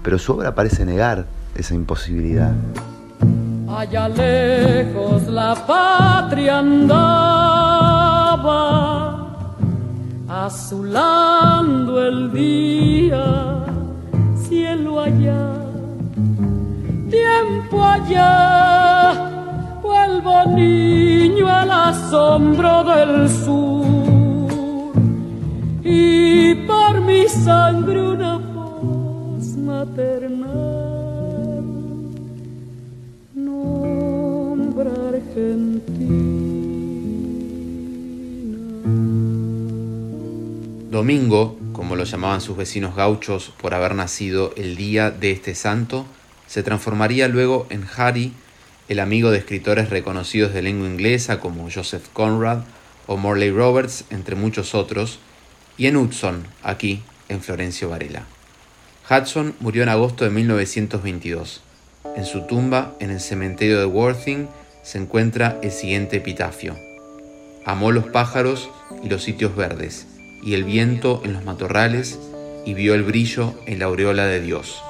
Pero 0.05 0.19
su 0.19 0.35
obra 0.35 0.55
parece 0.55 0.85
negar 0.85 1.27
esa 1.57 1.75
imposibilidad. 1.75 2.53
Allá 3.69 4.09
lejos 4.09 5.27
la 5.27 5.55
patria 5.67 6.61
andaba 6.61 7.83
azulando 10.33 12.03
el 12.03 12.33
día, 12.33 13.67
cielo 14.35 15.01
allá, 15.01 15.53
tiempo 17.11 17.85
allá, 17.85 19.29
vuelvo 19.83 20.45
niño 20.57 21.47
al 21.47 21.71
asombro 21.71 22.83
del 22.85 23.29
sur 23.29 24.93
y 25.85 26.55
por 26.67 27.03
mi 27.03 27.29
sangre 27.29 28.01
una 28.01 28.39
voz 28.39 29.45
maternal 29.59 30.49
nombra 33.35 34.93
Argentina. 35.11 35.82
Domingo, 40.93 41.59
como 41.73 41.97
lo 41.97 42.05
llamaban 42.05 42.43
sus 42.43 42.55
vecinos 42.55 42.95
gauchos 42.95 43.51
por 43.63 43.73
haber 43.73 43.95
nacido 43.95 44.53
el 44.59 44.77
día 44.77 45.11
de 45.11 45.31
este 45.31 45.55
santo, 45.55 46.05
se 46.47 46.63
transformaría 46.63 47.29
luego 47.29 47.67
en 47.71 47.87
Harry, 47.97 48.35
el 48.91 49.01
amigo 49.01 49.31
de 49.31 49.39
escritores 49.39 49.89
reconocidos 49.89 50.53
de 50.53 50.61
lengua 50.61 50.87
inglesa 50.87 51.41
como 51.41 51.71
Joseph 51.75 52.09
Conrad 52.13 52.65
o 53.07 53.17
Morley 53.17 53.51
Roberts, 53.51 54.05
entre 54.11 54.37
muchos 54.37 54.75
otros, 54.75 55.19
y 55.79 55.87
en 55.87 55.97
Hudson, 55.97 56.47
aquí, 56.63 57.03
en 57.31 57.41
Florencio 57.41 57.89
Varela. 57.89 58.27
Hudson 59.09 59.55
murió 59.61 59.85
en 59.85 59.89
agosto 59.89 60.25
de 60.25 60.31
1922. 60.31 61.63
En 62.17 62.27
su 62.27 62.43
tumba, 62.43 62.93
en 63.01 63.11
el 63.11 63.21
cementerio 63.21 63.79
de 63.79 63.87
Worthing, 63.87 64.47
se 64.83 64.99
encuentra 64.99 65.59
el 65.63 65.71
siguiente 65.71 66.19
epitafio. 66.19 66.77
Amó 67.65 67.93
los 67.93 68.09
pájaros 68.09 68.69
y 69.03 69.09
los 69.09 69.23
sitios 69.23 69.57
verdes 69.57 70.12
y 70.43 70.55
el 70.55 70.65
viento 70.65 71.23
en 71.25 71.33
los 71.33 71.45
matorrales 71.45 72.19
y 72.67 72.75
vio 72.75 72.95
el 72.95 73.03
brillo 73.03 73.55
en 73.67 73.79
la 73.79 73.87
aureola 73.87 74.27
de 74.27 74.41
Dios. 74.41 74.83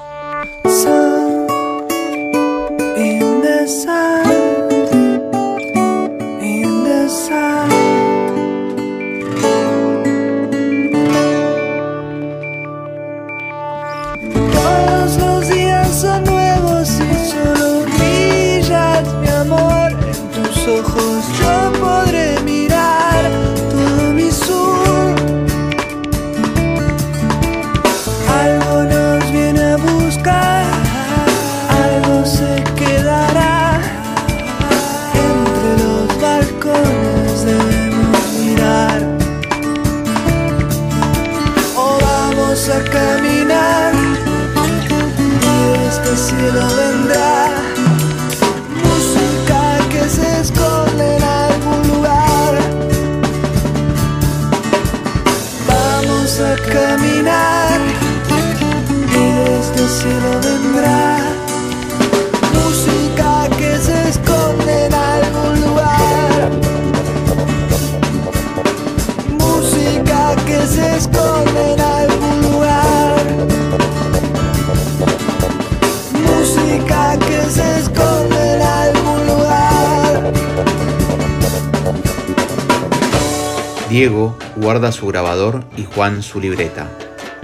Diego 83.92 84.38
guarda 84.56 84.90
su 84.90 85.06
grabador 85.06 85.66
y 85.76 85.84
Juan 85.84 86.22
su 86.22 86.40
libreta. 86.40 86.88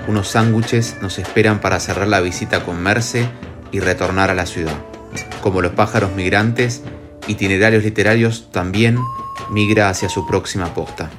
Unos 0.07 0.29
sándwiches 0.29 0.97
nos 1.03 1.19
esperan 1.19 1.61
para 1.61 1.79
cerrar 1.79 2.09
la 2.09 2.23
visita 2.23 2.65
con 2.65 2.83
Merce 2.83 3.29
y 3.71 3.81
retornar 3.81 4.31
a 4.31 4.35
la 4.35 4.47
ciudad. 4.47 4.79
Como 5.43 5.61
los 5.61 5.73
pájaros 5.73 6.13
migrantes, 6.13 6.85
itinerarios 7.27 7.85
literarios 7.85 8.51
también 8.51 8.97
migra 9.51 9.91
hacia 9.91 10.09
su 10.09 10.27
próxima 10.27 10.73
posta. 10.73 11.11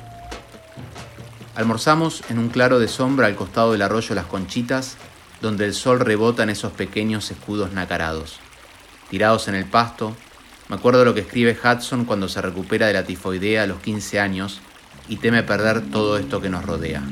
Almorzamos 1.53 2.23
en 2.31 2.39
un 2.39 2.49
claro 2.49 2.79
de 2.79 2.87
sombra 2.87 3.27
al 3.27 3.35
costado 3.35 3.73
del 3.73 3.83
arroyo 3.83 4.15
Las 4.15 4.25
Conchitas, 4.25 4.97
donde 5.43 5.65
el 5.65 5.75
sol 5.75 5.99
rebota 5.99 6.41
en 6.41 6.49
esos 6.49 6.71
pequeños 6.71 7.29
escudos 7.29 7.71
nacarados. 7.71 8.39
Tirados 9.11 9.47
en 9.47 9.53
el 9.53 9.65
pasto, 9.65 10.15
me 10.69 10.77
acuerdo 10.77 11.05
lo 11.05 11.13
que 11.13 11.21
escribe 11.21 11.55
Hudson 11.55 12.05
cuando 12.05 12.27
se 12.27 12.41
recupera 12.41 12.87
de 12.87 12.93
la 12.93 13.03
tifoidea 13.03 13.61
a 13.61 13.67
los 13.67 13.79
15 13.79 14.19
años 14.19 14.61
y 15.09 15.17
teme 15.17 15.43
perder 15.43 15.81
todo 15.89 16.17
esto 16.17 16.39
que 16.39 16.49
nos 16.49 16.63
rodea. 16.63 17.03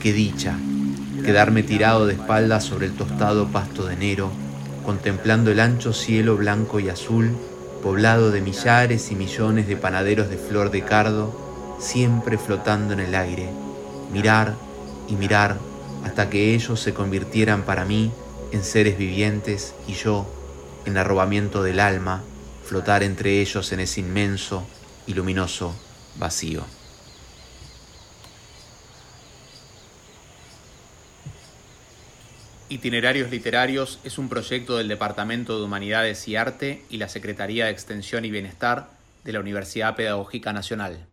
Qué 0.00 0.12
dicha, 0.12 0.56
quedarme 1.24 1.64
tirado 1.64 2.06
de 2.06 2.14
espaldas 2.14 2.64
sobre 2.64 2.86
el 2.86 2.92
tostado 2.92 3.48
pasto 3.48 3.84
de 3.84 3.94
enero, 3.94 4.30
contemplando 4.86 5.50
el 5.50 5.58
ancho 5.58 5.92
cielo 5.92 6.36
blanco 6.36 6.78
y 6.78 6.88
azul, 6.88 7.36
poblado 7.82 8.30
de 8.30 8.40
millares 8.40 9.10
y 9.10 9.16
millones 9.16 9.66
de 9.66 9.76
panaderos 9.76 10.30
de 10.30 10.38
flor 10.38 10.70
de 10.70 10.82
cardo, 10.82 11.76
siempre 11.80 12.38
flotando 12.38 12.94
en 12.94 13.00
el 13.00 13.14
aire, 13.14 13.50
mirar 14.12 14.54
y 15.08 15.14
mirar 15.14 15.58
hasta 16.04 16.30
que 16.30 16.54
ellos 16.54 16.80
se 16.80 16.94
convirtieran 16.94 17.62
para 17.62 17.84
mí 17.84 18.12
en 18.52 18.62
seres 18.62 18.96
vivientes 18.96 19.74
y 19.86 19.94
yo, 19.94 20.26
en 20.86 20.96
arrobamiento 20.96 21.62
del 21.62 21.80
alma, 21.80 22.22
flotar 22.68 23.02
entre 23.02 23.40
ellos 23.40 23.72
en 23.72 23.80
ese 23.80 24.00
inmenso 24.00 24.68
y 25.06 25.14
luminoso 25.14 25.74
vacío. 26.16 26.66
Itinerarios 32.68 33.30
Literarios 33.30 33.98
es 34.04 34.18
un 34.18 34.28
proyecto 34.28 34.76
del 34.76 34.88
Departamento 34.88 35.58
de 35.58 35.64
Humanidades 35.64 36.28
y 36.28 36.36
Arte 36.36 36.84
y 36.90 36.98
la 36.98 37.08
Secretaría 37.08 37.64
de 37.64 37.70
Extensión 37.70 38.26
y 38.26 38.30
Bienestar 38.30 38.90
de 39.24 39.32
la 39.32 39.40
Universidad 39.40 39.96
Pedagógica 39.96 40.52
Nacional. 40.52 41.06